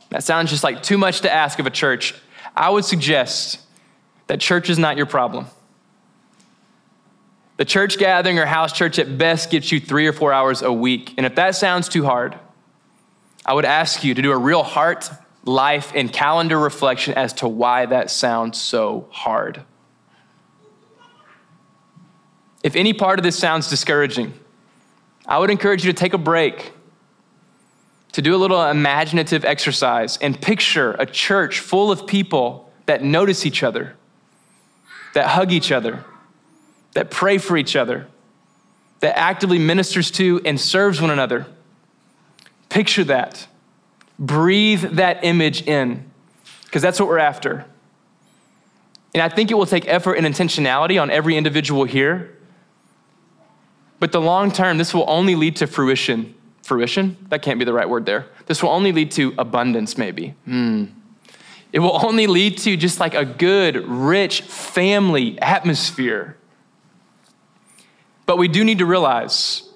that 0.10 0.24
sounds 0.24 0.50
just 0.50 0.64
like 0.64 0.84
too 0.84 0.98
much 0.98 1.22
to 1.22 1.34
ask 1.34 1.60
of 1.60 1.66
a 1.66 1.72
church, 1.72 2.14
I 2.56 2.70
would 2.70 2.86
suggest 2.86 3.60
that 4.28 4.40
church 4.40 4.70
is 4.70 4.78
not 4.78 4.98
your 4.98 5.06
problem. 5.06 5.48
The 7.58 7.66
church 7.66 7.98
gathering 7.98 8.40
or 8.40 8.46
house 8.46 8.74
church 8.74 9.00
at 9.00 9.18
best 9.18 9.50
gets 9.50 9.72
you 9.72 9.80
three 9.80 10.08
or 10.08 10.14
four 10.14 10.34
hours 10.34 10.62
a 10.62 10.74
week. 10.74 11.14
And 11.18 11.26
if 11.26 11.36
that 11.36 11.56
sounds 11.56 11.88
too 11.88 12.04
hard, 12.04 12.38
I 13.46 13.54
would 13.54 13.66
ask 13.66 14.04
you 14.04 14.14
to 14.14 14.22
do 14.22 14.32
a 14.32 14.38
real 14.38 14.64
heart, 14.64 15.10
life, 15.46 15.92
and 15.96 16.12
calendar 16.12 16.58
reflection 16.58 17.14
as 17.14 17.34
to 17.34 17.48
why 17.48 17.86
that 17.86 18.10
sounds 18.10 18.60
so 18.60 19.08
hard. 19.12 19.62
If 22.64 22.76
any 22.76 22.94
part 22.94 23.20
of 23.20 23.24
this 23.24 23.38
sounds 23.38 23.70
discouraging, 23.70 24.34
I 25.26 25.40
would 25.40 25.50
encourage 25.50 25.86
you 25.86 25.92
to 25.92 25.98
take 25.98 26.14
a 26.14 26.18
break, 26.18 26.73
to 28.14 28.22
do 28.22 28.36
a 28.36 28.38
little 28.38 28.64
imaginative 28.64 29.44
exercise, 29.44 30.18
and 30.18 30.40
picture 30.40 30.94
a 30.94 31.06
church 31.06 31.60
full 31.60 31.92
of 31.92 32.08
people 32.08 32.72
that 32.86 33.04
notice 33.04 33.46
each 33.46 33.64
other, 33.64 33.96
that 35.14 35.28
hug 35.28 35.52
each 35.52 35.72
other, 35.72 36.04
that 36.94 37.10
pray 37.10 37.38
for 37.38 37.58
each 37.58 37.76
other, 37.76 38.08
that 39.00 39.18
actively 39.18 39.60
ministers 39.60 40.12
to 40.12 40.40
and 40.46 40.62
serves 40.62 41.02
one 41.02 41.10
another. 41.10 41.46
Picture 42.70 43.04
that. 43.04 43.48
Breathe 44.20 44.82
that 44.92 45.24
image 45.24 45.64
in, 45.64 46.10
because 46.66 46.82
that's 46.82 47.00
what 47.00 47.10
we're 47.10 47.18
after. 47.18 47.66
And 49.16 49.22
I 49.22 49.30
think 49.30 49.50
it 49.50 49.56
will 49.56 49.66
take 49.66 49.88
effort 49.88 50.14
and 50.14 50.26
intentionality 50.26 51.02
on 51.02 51.10
every 51.10 51.36
individual 51.36 51.84
here. 51.84 52.38
But 54.00 54.12
the 54.12 54.22
long 54.22 54.52
term, 54.52 54.78
this 54.78 54.94
will 54.94 55.06
only 55.08 55.36
lead 55.36 55.56
to 55.58 55.68
fruition. 55.68 56.36
Fruition? 56.64 57.18
That 57.30 57.42
can't 57.42 57.60
be 57.60 57.66
the 57.66 57.74
right 57.74 57.88
word 57.88 58.06
there. 58.06 58.26
This 58.48 58.64
will 58.64 58.72
only 58.72 58.92
lead 58.92 59.12
to 59.12 59.36
abundance, 59.38 59.98
maybe. 59.98 60.30
Hmm. 60.46 60.86
It 61.74 61.80
will 61.80 62.04
only 62.06 62.26
lead 62.28 62.58
to 62.60 62.78
just 62.78 63.00
like 63.00 63.16
a 63.16 63.26
good, 63.26 63.76
rich 63.88 64.42
family 64.42 65.40
atmosphere. 65.42 66.38
But 68.26 68.38
we 68.38 68.48
do 68.48 68.64
need 68.64 68.80
to 68.80 68.86
realize 68.86 69.70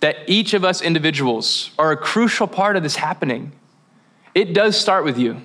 that 0.00 0.16
each 0.28 0.54
of 0.54 0.64
us 0.64 0.82
individuals 0.82 1.70
are 1.78 1.90
a 1.90 1.96
crucial 1.96 2.46
part 2.46 2.76
of 2.76 2.82
this 2.82 2.96
happening. 2.96 3.52
It 4.34 4.52
does 4.52 4.78
start 4.78 5.04
with 5.04 5.18
you. 5.18 5.40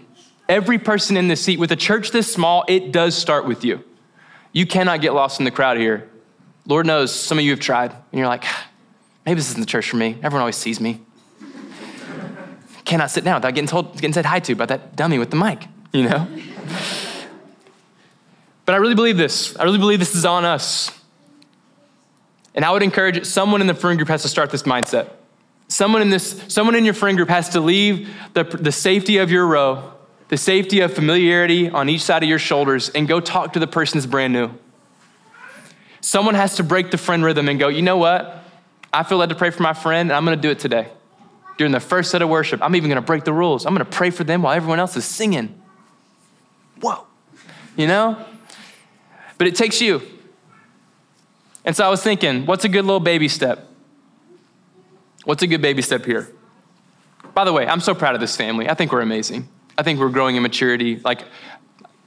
Every 0.48 0.78
person 0.78 1.16
in 1.16 1.28
this 1.28 1.42
seat, 1.42 1.60
with 1.60 1.72
a 1.72 1.76
church 1.76 2.12
this 2.12 2.32
small, 2.32 2.66
it 2.68 2.92
does 2.92 3.16
start 3.16 3.46
with 3.46 3.64
you. 3.64 3.84
You 4.52 4.66
cannot 4.66 5.02
get 5.02 5.14
lost 5.14 5.40
in 5.40 5.46
the 5.46 5.52
crowd 5.52 5.78
here. 5.78 6.10
Lord 6.66 6.86
knows 6.86 7.14
some 7.14 7.38
of 7.38 7.44
you 7.44 7.52
have 7.52 7.60
tried, 7.60 7.92
and 7.92 8.20
you're 8.20 8.28
like, 8.28 8.44
maybe 9.26 9.36
this 9.36 9.50
isn't 9.50 9.60
the 9.60 9.66
church 9.66 9.90
for 9.90 9.98
me. 9.98 10.18
Everyone 10.24 10.42
always 10.42 10.56
sees 10.56 10.80
me. 10.80 11.02
Cannot 12.86 13.12
sit 13.12 13.24
down 13.24 13.36
without 13.36 13.54
getting 13.54 13.68
told, 13.68 13.94
getting 13.96 14.14
said 14.14 14.26
hi 14.26 14.40
to 14.40 14.56
by 14.56 14.66
that 14.66 14.96
dummy 14.96 15.20
with 15.20 15.30
the 15.30 15.36
mic, 15.36 15.68
you 15.94 16.10
know? 16.10 16.28
but 18.66 18.74
I 18.74 18.78
really 18.78 18.96
believe 18.96 19.18
this. 19.18 19.56
I 19.58 19.64
really 19.64 19.78
believe 19.78 20.00
this 20.00 20.16
is 20.16 20.26
on 20.26 20.46
us. 20.46 20.92
And 22.56 22.66
I 22.66 22.72
would 22.72 22.82
encourage 22.82 23.26
someone 23.26 23.62
in 23.62 23.68
the 23.68 23.74
friend 23.74 23.98
group 23.98 24.10
has 24.10 24.24
to 24.24 24.28
start 24.28 24.50
this 24.50 24.64
mindset. 24.64 25.10
Someone 25.68 26.02
in 26.02 26.10
this, 26.10 26.44
someone 26.48 26.74
in 26.74 26.84
your 26.84 26.96
friend 26.96 27.16
group 27.16 27.30
has 27.30 27.50
to 27.50 27.62
leave 27.62 28.10
the, 28.34 28.44
the 28.44 28.72
safety 28.72 29.18
of 29.18 29.30
your 29.30 29.46
row, 29.46 29.94
the 30.30 30.38
safety 30.38 30.82
of 30.82 30.94
familiarity 30.94 31.70
on 31.70 31.90
each 31.90 32.02
side 32.02 32.24
of 32.24 32.30
your 32.30 32.40
shoulders, 32.40 32.90
and 32.90 33.08
go 33.08 33.20
talk 33.20 33.54
to 33.54 33.60
the 33.60 33.68
person 33.68 34.00
that's 34.00 34.08
brand 34.08 34.34
new. 34.34 34.50
Someone 36.02 36.34
has 36.34 36.56
to 36.56 36.64
break 36.64 36.90
the 36.90 36.98
friend 36.98 37.24
rhythm 37.24 37.48
and 37.50 37.60
go, 37.60 37.68
you 37.68 37.84
know 37.84 37.98
what? 37.98 38.44
I 38.92 39.04
feel 39.04 39.18
led 39.18 39.30
to 39.30 39.36
pray 39.36 39.50
for 39.50 39.64
my 39.64 39.74
friend, 39.74 40.10
and 40.10 40.18
I'm 40.18 40.26
going 40.26 40.38
to 40.38 40.42
do 40.42 40.50
it 40.50 40.60
today. 40.60 40.88
During 41.58 41.72
the 41.72 41.80
first 41.80 42.12
set 42.12 42.22
of 42.22 42.30
worship, 42.30 42.62
I'm 42.64 42.76
even 42.76 42.90
going 42.90 43.02
to 43.02 43.06
break 43.06 43.24
the 43.24 43.34
rules. 43.34 43.66
I'm 43.66 43.74
going 43.74 43.86
to 43.86 43.92
pray 43.92 44.10
for 44.10 44.24
them 44.24 44.42
while 44.42 44.54
everyone 44.54 44.80
else 44.80 44.96
is 44.96 45.06
singing. 45.06 45.62
Whoa. 46.82 47.06
You 47.76 47.88
know? 47.88 48.26
But 49.38 49.48
it 49.48 49.56
takes 49.56 49.82
you. 49.82 50.02
And 51.66 51.76
so 51.76 51.86
I 51.86 51.90
was 51.90 52.02
thinking, 52.02 52.46
what's 52.46 52.66
a 52.66 52.70
good 52.70 52.86
little 52.86 53.00
baby 53.00 53.28
step? 53.28 53.68
What's 55.26 55.44
a 55.44 55.48
good 55.48 55.62
baby 55.62 55.82
step 55.82 56.06
here? 56.06 56.32
By 57.34 57.44
the 57.44 57.54
way, 57.54 57.68
I'm 57.68 57.82
so 57.82 57.94
proud 57.94 58.16
of 58.16 58.22
this 58.22 58.36
family. 58.36 58.70
I 58.70 58.74
think 58.74 58.92
we're 58.92 59.02
amazing. 59.02 59.48
I 59.78 59.84
think 59.84 60.00
we're 60.00 60.10
growing 60.10 60.36
in 60.36 60.42
maturity. 60.42 60.98
Like, 60.98 61.26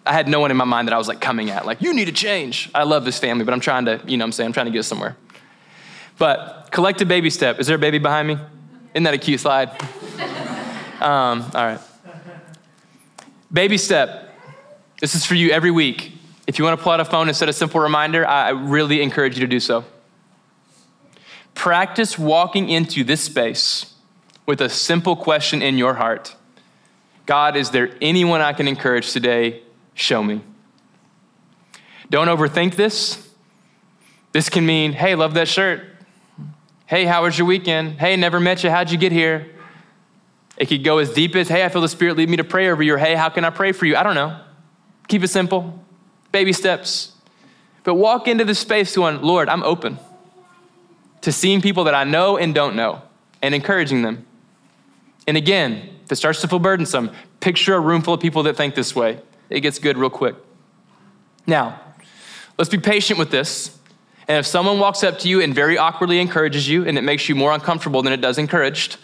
I 0.05 0.13
had 0.13 0.29
no 0.29 0.41
one 0.41 0.51
in 0.51 0.57
my 0.57 0.65
mind 0.65 0.89
that 0.89 0.95
I 0.95 0.99
was 0.99 1.09
like 1.09 1.21
coming 1.21 1.51
at, 1.51 1.65
like, 1.65 1.81
you 1.81 1.95
need 1.95 2.07
to 2.07 2.13
change. 2.13 2.71
I 2.75 2.83
love 2.83 3.05
this 3.05 3.19
family, 3.19 3.45
but 3.45 3.55
I'm 3.55 3.61
trying 3.61 3.85
to, 3.85 4.01
you 4.07 4.17
know 4.17 4.25
I'm 4.25 4.33
saying, 4.33 4.49
I'm 4.49 4.53
trying 4.53 4.67
to 4.67 4.73
get 4.73 4.83
somewhere. 4.83 5.17
But 6.23 6.69
collective 6.71 7.09
baby 7.09 7.31
step. 7.31 7.59
Is 7.59 7.67
there 7.67 7.75
a 7.75 7.81
baby 7.81 7.99
behind 7.99 8.29
me? 8.29 8.39
Isn't 8.95 9.03
that 9.03 9.13
a 9.13 9.19
cute 9.19 9.41
slide? 9.41 9.71
um, 11.01 11.43
all 11.53 11.67
right. 11.67 11.81
Baby 13.53 13.77
step. 13.77 14.33
This 15.01 15.17
is 15.17 15.27
for 15.27 15.35
you 15.35 15.51
every 15.51 15.73
week. 15.73 16.13
If 16.47 16.61
you 16.61 16.65
want 16.65 16.79
to 16.79 16.85
pull 16.85 16.93
out 16.93 17.01
a 17.01 17.05
phone 17.05 17.27
and 17.27 17.37
set 17.37 17.49
a 17.49 17.53
simple 17.53 17.81
reminder, 17.81 18.25
I 18.25 18.51
really 18.51 19.03
encourage 19.03 19.35
you 19.35 19.41
to 19.41 19.49
do 19.49 19.59
so. 19.59 19.85
Practice 21.55 22.17
walking 22.17 22.69
into 22.69 23.03
this 23.03 23.23
space 23.23 23.93
with 24.47 24.61
a 24.61 24.69
simple 24.69 25.17
question 25.17 25.61
in 25.61 25.77
your 25.77 25.95
heart 25.95 26.37
God, 27.27 27.57
is 27.57 27.71
there 27.71 27.97
anyone 28.01 28.41
I 28.41 28.53
can 28.53 28.69
encourage 28.69 29.11
today 29.11 29.63
show 29.95 30.23
me. 30.23 30.41
Don't 32.11 32.29
overthink 32.29 32.77
this. 32.77 33.29
This 34.31 34.49
can 34.49 34.65
mean, 34.65 34.93
hey, 34.93 35.17
love 35.17 35.35
that 35.35 35.49
shirt. 35.49 35.92
Hey, 36.93 37.07
how 37.07 37.23
was 37.23 37.39
your 37.39 37.47
weekend? 37.47 37.99
Hey, 37.99 38.17
never 38.17 38.39
met 38.39 38.63
you. 38.63 38.69
How'd 38.69 38.91
you 38.91 38.99
get 38.99 39.13
here? 39.13 39.47
It 40.59 40.67
could 40.67 40.85
go 40.85 40.99
as 40.99 41.11
deep 41.11 41.35
as, 41.37 41.49
hey, 41.49 41.65
I 41.65 41.71
feel 41.71 41.81
the 41.81 41.89
Spirit 41.89 42.19
lead 42.19 42.29
me 42.29 42.37
to 42.37 42.45
pray 42.45 42.69
over 42.69 42.83
you, 42.83 42.93
or 42.93 42.99
hey, 42.99 43.15
how 43.15 43.31
can 43.31 43.47
I 43.47 43.49
pray 43.49 43.73
for 43.73 43.87
you? 43.87 43.97
I 43.97 44.03
don't 44.03 44.15
know. 44.15 44.39
Keep 45.09 45.23
it 45.23 45.29
simple, 45.29 45.83
baby 46.33 46.53
steps. 46.53 47.13
But 47.83 47.95
walk 47.95 48.29
into 48.29 48.45
the 48.45 48.55
space 48.55 48.95
going, 48.95 49.23
Lord, 49.23 49.49
I'm 49.49 49.63
open 49.63 49.99
to 51.23 51.33
seeing 51.33 51.63
people 51.63 51.85
that 51.85 51.95
I 51.95 52.05
know 52.05 52.37
and 52.37 52.55
don't 52.55 52.77
know 52.77 53.01
and 53.41 53.55
encouraging 53.55 54.03
them. 54.03 54.27
And 55.27 55.39
again, 55.39 55.97
if 56.05 56.13
it 56.13 56.17
starts 56.17 56.43
to 56.43 56.49
feel 56.49 56.59
burdensome, 56.59 57.11
picture 57.41 57.75
a 57.75 57.81
room 57.81 58.03
full 58.03 58.13
of 58.13 58.21
people 58.21 58.43
that 58.43 58.59
think 58.59 58.75
this 58.75 58.95
way 58.95 59.19
it 59.49 59.61
gets 59.61 59.79
good 59.79 59.97
real 59.97 60.11
quick. 60.11 60.37
Now, 61.47 61.81
let's 62.59 62.69
be 62.69 62.77
patient 62.77 63.19
with 63.19 63.31
this. 63.31 63.79
And 64.29 64.39
if 64.39 64.47
someone 64.47 64.79
walks 64.79 65.03
up 65.03 65.19
to 65.21 65.29
you 65.29 65.41
and 65.41 65.55
very 65.55 65.77
awkwardly 65.77 66.21
encourages 66.21 66.69
you 66.69 66.87
and 66.87 66.97
it 66.97 67.03
makes 67.03 67.29
you 67.29 67.35
more 67.35 67.53
uncomfortable 67.53 68.03
than 68.03 68.13
it 68.13 68.21
does 68.21 68.39
encouraged, 68.39 68.97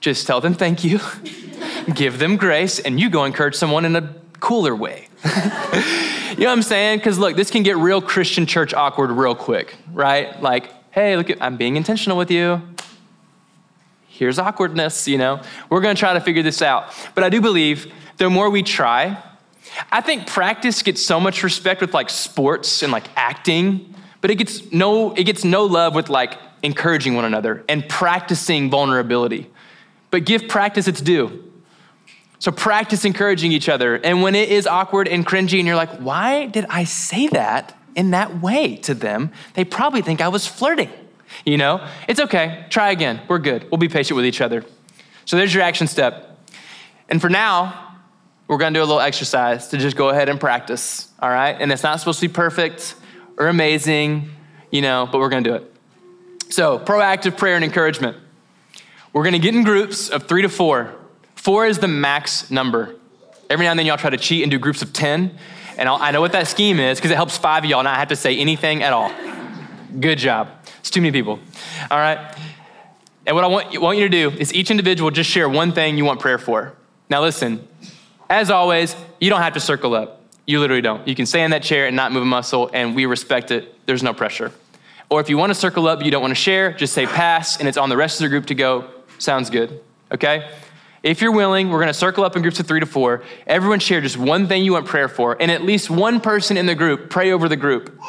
just 0.00 0.26
tell 0.26 0.40
them 0.40 0.54
thank 0.54 0.84
you, 0.84 1.00
give 1.94 2.18
them 2.18 2.36
grace, 2.36 2.78
and 2.78 2.98
you 2.98 3.10
go 3.10 3.24
encourage 3.24 3.54
someone 3.54 3.84
in 3.84 3.96
a 3.96 4.14
cooler 4.40 4.74
way. 4.74 5.08
you 5.24 5.30
know 5.30 6.46
what 6.46 6.48
I'm 6.48 6.62
saying? 6.62 6.98
Because 6.98 7.18
look, 7.18 7.36
this 7.36 7.50
can 7.50 7.62
get 7.62 7.76
real 7.76 8.00
Christian 8.00 8.46
church 8.46 8.72
awkward 8.72 9.10
real 9.10 9.34
quick, 9.34 9.76
right? 9.92 10.40
Like, 10.40 10.72
hey, 10.92 11.16
look, 11.16 11.30
at, 11.30 11.42
I'm 11.42 11.56
being 11.56 11.76
intentional 11.76 12.16
with 12.16 12.30
you. 12.30 12.62
Here's 14.06 14.38
awkwardness, 14.38 15.06
you 15.06 15.18
know? 15.18 15.40
We're 15.68 15.80
gonna 15.80 15.94
try 15.94 16.14
to 16.14 16.20
figure 16.20 16.42
this 16.42 16.62
out. 16.62 16.92
But 17.14 17.24
I 17.24 17.28
do 17.28 17.40
believe 17.40 17.92
the 18.16 18.30
more 18.30 18.50
we 18.50 18.62
try, 18.62 19.22
I 19.92 20.00
think 20.00 20.26
practice 20.26 20.82
gets 20.82 21.04
so 21.04 21.20
much 21.20 21.42
respect 21.42 21.80
with 21.80 21.94
like 21.94 22.10
sports 22.10 22.82
and 22.82 22.90
like 22.90 23.04
acting, 23.16 23.94
but 24.20 24.30
it 24.30 24.36
gets 24.36 24.72
no 24.72 25.12
it 25.14 25.24
gets 25.24 25.44
no 25.44 25.64
love 25.64 25.94
with 25.94 26.08
like 26.08 26.38
encouraging 26.62 27.14
one 27.14 27.24
another 27.24 27.64
and 27.68 27.88
practicing 27.88 28.70
vulnerability. 28.70 29.50
But 30.10 30.24
give 30.24 30.48
practice 30.48 30.88
its 30.88 31.00
due. 31.00 31.44
So 32.38 32.52
practice 32.52 33.04
encouraging 33.04 33.52
each 33.52 33.68
other. 33.68 33.96
And 33.96 34.22
when 34.22 34.34
it 34.34 34.48
is 34.48 34.66
awkward 34.66 35.08
and 35.08 35.26
cringy 35.26 35.58
and 35.58 35.66
you're 35.66 35.76
like, 35.76 35.98
"Why 35.98 36.46
did 36.46 36.66
I 36.68 36.84
say 36.84 37.28
that 37.28 37.76
in 37.94 38.12
that 38.12 38.40
way 38.40 38.76
to 38.76 38.94
them?" 38.94 39.32
They 39.54 39.64
probably 39.64 40.02
think 40.02 40.20
I 40.20 40.28
was 40.28 40.46
flirting. 40.46 40.90
You 41.44 41.58
know? 41.58 41.86
It's 42.08 42.20
okay. 42.20 42.64
Try 42.70 42.90
again. 42.90 43.20
We're 43.28 43.38
good. 43.38 43.70
We'll 43.70 43.78
be 43.78 43.88
patient 43.88 44.16
with 44.16 44.24
each 44.24 44.40
other. 44.40 44.64
So 45.24 45.36
there's 45.36 45.52
your 45.52 45.62
action 45.62 45.86
step. 45.86 46.38
And 47.08 47.20
for 47.20 47.28
now, 47.28 47.96
we're 48.46 48.56
gonna 48.56 48.74
do 48.74 48.80
a 48.80 48.86
little 48.86 49.00
exercise 49.00 49.68
to 49.68 49.76
just 49.76 49.96
go 49.96 50.08
ahead 50.08 50.28
and 50.28 50.40
practice, 50.40 51.08
all 51.20 51.28
right? 51.28 51.54
And 51.58 51.70
it's 51.70 51.82
not 51.82 51.98
supposed 51.98 52.20
to 52.20 52.28
be 52.28 52.32
perfect 52.32 52.94
or 53.38 53.48
amazing, 53.48 54.28
you 54.70 54.82
know, 54.82 55.08
but 55.10 55.18
we're 55.18 55.28
gonna 55.30 55.42
do 55.42 55.54
it. 55.54 55.74
So, 56.50 56.78
proactive 56.78 57.38
prayer 57.38 57.54
and 57.54 57.64
encouragement. 57.64 58.16
We're 59.12 59.24
gonna 59.24 59.38
get 59.38 59.54
in 59.54 59.64
groups 59.64 60.10
of 60.10 60.24
three 60.24 60.42
to 60.42 60.48
four. 60.48 60.94
Four 61.36 61.66
is 61.66 61.78
the 61.78 61.88
max 61.88 62.50
number. 62.50 62.96
Every 63.48 63.64
now 63.64 63.70
and 63.70 63.78
then, 63.78 63.86
y'all 63.86 63.96
try 63.96 64.10
to 64.10 64.18
cheat 64.18 64.42
and 64.42 64.50
do 64.50 64.58
groups 64.58 64.82
of 64.82 64.92
10. 64.92 65.38
And 65.78 65.88
I'll, 65.88 65.96
i 65.96 66.10
know 66.10 66.20
what 66.20 66.32
that 66.32 66.48
scheme 66.48 66.80
is 66.80 66.98
because 66.98 67.10
it 67.10 67.14
helps 67.14 67.38
five 67.38 67.64
of 67.64 67.70
y'all 67.70 67.84
not 67.84 67.96
have 67.96 68.08
to 68.08 68.16
say 68.16 68.36
anything 68.36 68.82
at 68.82 68.92
all. 68.92 69.12
Good 69.98 70.18
job. 70.18 70.48
It's 70.80 70.90
too 70.90 71.00
many 71.00 71.12
people. 71.12 71.38
All 71.90 71.98
right. 71.98 72.36
And 73.24 73.36
what 73.36 73.44
I 73.44 73.46
want, 73.46 73.80
want 73.80 73.98
you 73.98 74.04
to 74.04 74.10
do 74.10 74.36
is 74.36 74.52
each 74.52 74.70
individual 74.70 75.10
just 75.10 75.30
share 75.30 75.48
one 75.48 75.72
thing 75.72 75.96
you 75.96 76.04
want 76.04 76.20
prayer 76.20 76.38
for. 76.38 76.74
Now, 77.08 77.22
listen, 77.22 77.66
as 78.28 78.50
always, 78.50 78.96
you 79.20 79.30
don't 79.30 79.40
have 79.40 79.54
to 79.54 79.60
circle 79.60 79.94
up. 79.94 80.17
You 80.48 80.60
literally 80.60 80.80
don't. 80.80 81.06
You 81.06 81.14
can 81.14 81.26
stay 81.26 81.44
in 81.44 81.50
that 81.50 81.62
chair 81.62 81.86
and 81.86 81.94
not 81.94 82.10
move 82.10 82.22
a 82.22 82.26
muscle, 82.26 82.70
and 82.72 82.96
we 82.96 83.04
respect 83.04 83.50
it. 83.50 83.84
There's 83.84 84.02
no 84.02 84.14
pressure. 84.14 84.50
Or 85.10 85.20
if 85.20 85.28
you 85.28 85.36
want 85.36 85.50
to 85.50 85.54
circle 85.54 85.86
up, 85.86 86.02
you 86.02 86.10
don't 86.10 86.22
want 86.22 86.30
to 86.30 86.40
share, 86.40 86.72
just 86.72 86.94
say 86.94 87.04
pass, 87.04 87.58
and 87.58 87.68
it's 87.68 87.76
on 87.76 87.90
the 87.90 87.98
rest 87.98 88.18
of 88.18 88.24
the 88.24 88.30
group 88.30 88.46
to 88.46 88.54
go. 88.54 88.88
Sounds 89.18 89.50
good. 89.50 89.78
Okay? 90.10 90.50
If 91.02 91.20
you're 91.20 91.32
willing, 91.32 91.68
we're 91.68 91.80
going 91.80 91.88
to 91.88 91.92
circle 91.92 92.24
up 92.24 92.34
in 92.34 92.40
groups 92.40 92.58
of 92.60 92.66
three 92.66 92.80
to 92.80 92.86
four. 92.86 93.24
Everyone 93.46 93.78
share 93.78 94.00
just 94.00 94.16
one 94.16 94.48
thing 94.48 94.64
you 94.64 94.72
want 94.72 94.86
prayer 94.86 95.08
for, 95.08 95.36
and 95.38 95.50
at 95.50 95.64
least 95.64 95.90
one 95.90 96.18
person 96.18 96.56
in 96.56 96.64
the 96.64 96.74
group 96.74 97.10
pray 97.10 97.30
over 97.30 97.46
the 97.46 97.56
group. 97.56 98.00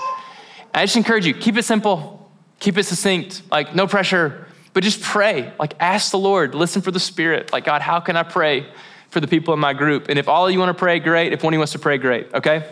I 0.73 0.86
just 0.86 0.95
encourage 0.95 1.25
you, 1.25 1.34
keep 1.34 1.58
it 1.58 1.65
simple, 1.65 2.32
keep 2.62 2.78
it 2.78 2.84
succinct, 2.84 3.41
like 3.52 3.75
no 3.75 3.86
pressure, 3.86 4.47
but 4.71 4.86
just 4.86 5.02
pray. 5.02 5.52
Like 5.60 5.73
ask 5.82 6.12
the 6.12 6.19
Lord, 6.19 6.56
listen 6.56 6.82
for 6.82 6.91
the 6.91 7.02
Spirit. 7.02 7.52
Like, 7.52 7.65
God, 7.65 7.82
how 7.82 7.99
can 7.99 8.15
I 8.15 8.23
pray 8.23 8.65
for 9.10 9.19
the 9.19 9.28
people 9.28 9.54
in 9.54 9.60
my 9.60 9.74
group? 9.74 10.10
And 10.10 10.19
if 10.19 10.28
all 10.28 10.48
of 10.48 10.54
you 10.54 10.60
want 10.60 10.69
to 10.76 10.80
pray, 10.80 11.00
great. 11.00 11.34
If 11.34 11.43
one 11.43 11.54
of 11.54 11.56
you 11.56 11.60
wants 11.60 11.74
to 11.74 11.80
pray, 11.80 11.98
great, 11.98 12.34
okay? 12.34 12.69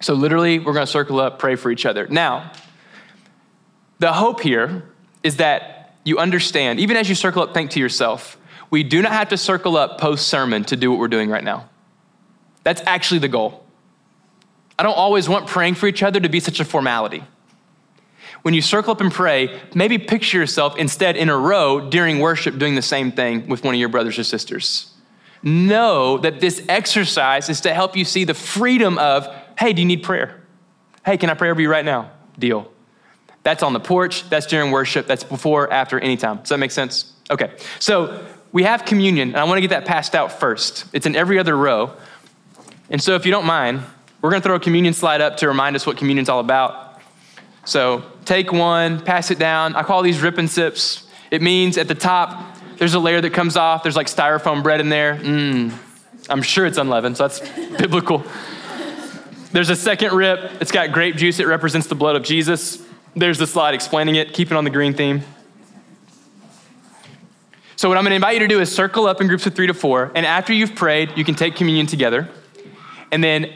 So 0.00 0.14
literally, 0.14 0.58
we're 0.58 0.72
going 0.72 0.86
to 0.86 0.90
circle 0.90 1.20
up, 1.20 1.38
pray 1.38 1.56
for 1.56 1.70
each 1.70 1.86
other. 1.86 2.06
Now, 2.08 2.52
the 3.98 4.12
hope 4.12 4.40
here 4.40 4.84
is 5.22 5.36
that 5.36 5.96
you 6.04 6.18
understand, 6.18 6.80
even 6.80 6.96
as 6.96 7.08
you 7.08 7.14
circle 7.14 7.42
up, 7.42 7.54
think 7.54 7.70
to 7.70 7.80
yourself, 7.80 8.36
we 8.70 8.82
do 8.82 9.00
not 9.00 9.12
have 9.12 9.28
to 9.30 9.36
circle 9.36 9.76
up 9.76 9.98
post 9.98 10.28
sermon 10.28 10.64
to 10.64 10.76
do 10.76 10.90
what 10.90 10.98
we're 10.98 11.08
doing 11.08 11.30
right 11.30 11.44
now. 11.44 11.68
That's 12.64 12.82
actually 12.86 13.20
the 13.20 13.28
goal. 13.28 13.64
I 14.78 14.82
don't 14.82 14.96
always 14.96 15.28
want 15.28 15.46
praying 15.46 15.76
for 15.76 15.86
each 15.86 16.02
other 16.02 16.20
to 16.20 16.28
be 16.28 16.40
such 16.40 16.60
a 16.60 16.64
formality. 16.64 17.22
When 18.42 18.52
you 18.52 18.60
circle 18.60 18.92
up 18.92 19.00
and 19.00 19.12
pray, 19.12 19.60
maybe 19.74 19.96
picture 19.96 20.36
yourself 20.36 20.76
instead 20.76 21.16
in 21.16 21.28
a 21.30 21.36
row 21.36 21.88
during 21.88 22.18
worship 22.18 22.58
doing 22.58 22.74
the 22.74 22.82
same 22.82 23.12
thing 23.12 23.48
with 23.48 23.64
one 23.64 23.74
of 23.74 23.80
your 23.80 23.88
brothers 23.88 24.18
or 24.18 24.24
sisters. 24.24 24.93
Know 25.44 26.18
that 26.18 26.40
this 26.40 26.64
exercise 26.68 27.48
is 27.48 27.60
to 27.60 27.74
help 27.74 27.96
you 27.96 28.04
see 28.04 28.24
the 28.24 28.34
freedom 28.34 28.98
of, 28.98 29.28
hey, 29.58 29.72
do 29.72 29.82
you 29.82 29.86
need 29.86 30.02
prayer? 30.02 30.42
Hey, 31.04 31.18
can 31.18 31.30
I 31.30 31.34
pray 31.34 31.50
over 31.50 31.60
you 31.60 31.70
right 31.70 31.84
now? 31.84 32.10
Deal. 32.38 32.72
That's 33.42 33.62
on 33.62 33.74
the 33.74 33.80
porch, 33.80 34.28
that's 34.30 34.46
during 34.46 34.70
worship, 34.72 35.06
that's 35.06 35.22
before, 35.22 35.70
after, 35.70 36.00
anytime. 36.00 36.38
Does 36.38 36.48
that 36.48 36.58
make 36.58 36.70
sense? 36.70 37.12
Okay. 37.30 37.52
So 37.78 38.26
we 38.52 38.62
have 38.62 38.86
communion, 38.86 39.28
and 39.28 39.36
I 39.36 39.44
want 39.44 39.58
to 39.58 39.60
get 39.60 39.70
that 39.70 39.84
passed 39.84 40.14
out 40.14 40.32
first. 40.32 40.86
It's 40.94 41.04
in 41.04 41.14
every 41.14 41.38
other 41.38 41.56
row. 41.56 41.92
And 42.88 43.02
so, 43.02 43.14
if 43.14 43.26
you 43.26 43.32
don't 43.32 43.46
mind, 43.46 43.82
we're 44.22 44.30
going 44.30 44.40
to 44.40 44.46
throw 44.46 44.54
a 44.54 44.60
communion 44.60 44.94
slide 44.94 45.20
up 45.20 45.38
to 45.38 45.48
remind 45.48 45.76
us 45.76 45.86
what 45.86 45.98
communion's 45.98 46.30
all 46.30 46.40
about. 46.40 47.00
So, 47.66 48.04
take 48.24 48.52
one, 48.52 49.00
pass 49.00 49.30
it 49.30 49.38
down. 49.38 49.74
I 49.74 49.82
call 49.82 50.02
these 50.02 50.22
rip 50.22 50.38
and 50.38 50.48
sips. 50.48 51.06
It 51.30 51.42
means 51.42 51.76
at 51.76 51.88
the 51.88 51.94
top, 51.94 52.53
there's 52.78 52.94
a 52.94 52.98
layer 52.98 53.20
that 53.20 53.30
comes 53.30 53.56
off. 53.56 53.82
There's 53.82 53.96
like 53.96 54.06
styrofoam 54.06 54.62
bread 54.62 54.80
in 54.80 54.88
there. 54.88 55.16
Mmm. 55.16 55.72
I'm 56.28 56.42
sure 56.42 56.64
it's 56.66 56.78
unleavened, 56.78 57.16
so 57.16 57.28
that's 57.28 57.40
biblical. 57.78 58.24
There's 59.52 59.70
a 59.70 59.76
second 59.76 60.12
rip. 60.12 60.60
It's 60.60 60.72
got 60.72 60.92
grape 60.92 61.16
juice. 61.16 61.38
It 61.38 61.46
represents 61.46 61.86
the 61.86 61.94
blood 61.94 62.16
of 62.16 62.22
Jesus. 62.22 62.84
There's 63.14 63.38
the 63.38 63.46
slide 63.46 63.74
explaining 63.74 64.16
it. 64.16 64.32
Keep 64.32 64.50
it 64.50 64.56
on 64.56 64.64
the 64.64 64.70
green 64.70 64.94
theme. 64.94 65.22
So, 67.76 67.88
what 67.88 67.98
I'm 67.98 68.04
going 68.04 68.10
to 68.10 68.16
invite 68.16 68.34
you 68.34 68.40
to 68.40 68.48
do 68.48 68.60
is 68.60 68.74
circle 68.74 69.06
up 69.06 69.20
in 69.20 69.26
groups 69.26 69.46
of 69.46 69.54
three 69.54 69.66
to 69.66 69.74
four. 69.74 70.10
And 70.14 70.24
after 70.24 70.52
you've 70.52 70.74
prayed, 70.74 71.10
you 71.16 71.24
can 71.24 71.34
take 71.34 71.56
communion 71.56 71.86
together. 71.86 72.28
And 73.12 73.22
then 73.22 73.52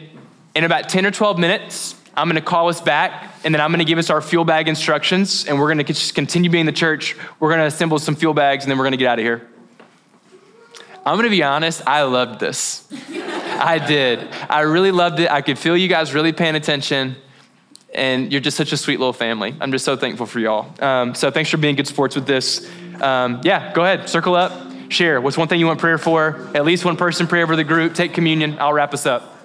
in 0.55 0.63
about 0.63 0.89
10 0.89 1.05
or 1.05 1.11
12 1.11 1.37
minutes, 1.37 1.95
I'm 2.19 2.27
going 2.27 2.35
to 2.35 2.47
call 2.47 2.69
us 2.69 2.81
back. 2.81 3.33
And 3.43 3.53
then 3.53 3.61
I'm 3.61 3.71
going 3.71 3.79
to 3.79 3.85
give 3.85 3.97
us 3.97 4.09
our 4.09 4.21
fuel 4.21 4.45
bag 4.45 4.67
instructions. 4.67 5.45
And 5.45 5.59
we're 5.59 5.67
going 5.67 5.77
to 5.79 5.83
just 5.85 6.13
continue 6.13 6.49
being 6.49 6.65
the 6.65 6.71
church. 6.71 7.15
We're 7.39 7.49
going 7.49 7.61
to 7.61 7.65
assemble 7.65 7.99
some 7.99 8.15
fuel 8.15 8.33
bags. 8.33 8.63
And 8.63 8.71
then 8.71 8.77
we're 8.77 8.85
going 8.85 8.91
to 8.91 8.97
get 8.97 9.07
out 9.07 9.19
of 9.19 9.25
here. 9.25 9.47
I'm 11.05 11.15
going 11.15 11.23
to 11.23 11.29
be 11.29 11.43
honest, 11.43 11.81
I 11.87 12.03
loved 12.03 12.39
this. 12.39 12.87
I 13.11 13.83
did. 13.85 14.27
I 14.49 14.61
really 14.61 14.91
loved 14.91 15.19
it. 15.19 15.31
I 15.31 15.41
could 15.41 15.57
feel 15.57 15.75
you 15.75 15.87
guys 15.87 16.13
really 16.13 16.33
paying 16.33 16.55
attention 16.55 17.15
and 17.93 18.31
you're 18.31 18.41
just 18.41 18.57
such 18.57 18.71
a 18.73 18.77
sweet 18.77 18.99
little 18.99 19.13
family. 19.13 19.55
I'm 19.59 19.71
just 19.71 19.85
so 19.85 19.95
thankful 19.95 20.27
for 20.27 20.39
y'all. 20.39 20.71
Um, 20.83 21.15
so 21.15 21.31
thanks 21.31 21.49
for 21.49 21.57
being 21.57 21.75
good 21.75 21.87
sports 21.87 22.15
with 22.15 22.27
this 22.27 22.69
um, 23.01 23.41
yeah, 23.43 23.73
go 23.73 23.83
ahead, 23.83 24.09
circle 24.09 24.35
up, 24.35 24.51
share. 24.91 25.21
What's 25.21 25.37
one 25.37 25.47
thing 25.47 25.59
you 25.59 25.67
want 25.67 25.79
prayer 25.79 25.97
for? 25.97 26.49
At 26.53 26.65
least 26.65 26.85
one 26.85 26.97
person 26.97 27.27
pray 27.27 27.41
over 27.43 27.55
the 27.55 27.63
group, 27.63 27.93
take 27.93 28.13
communion. 28.13 28.57
I'll 28.59 28.73
wrap 28.73 28.93
us 28.93 29.05
up. 29.05 29.38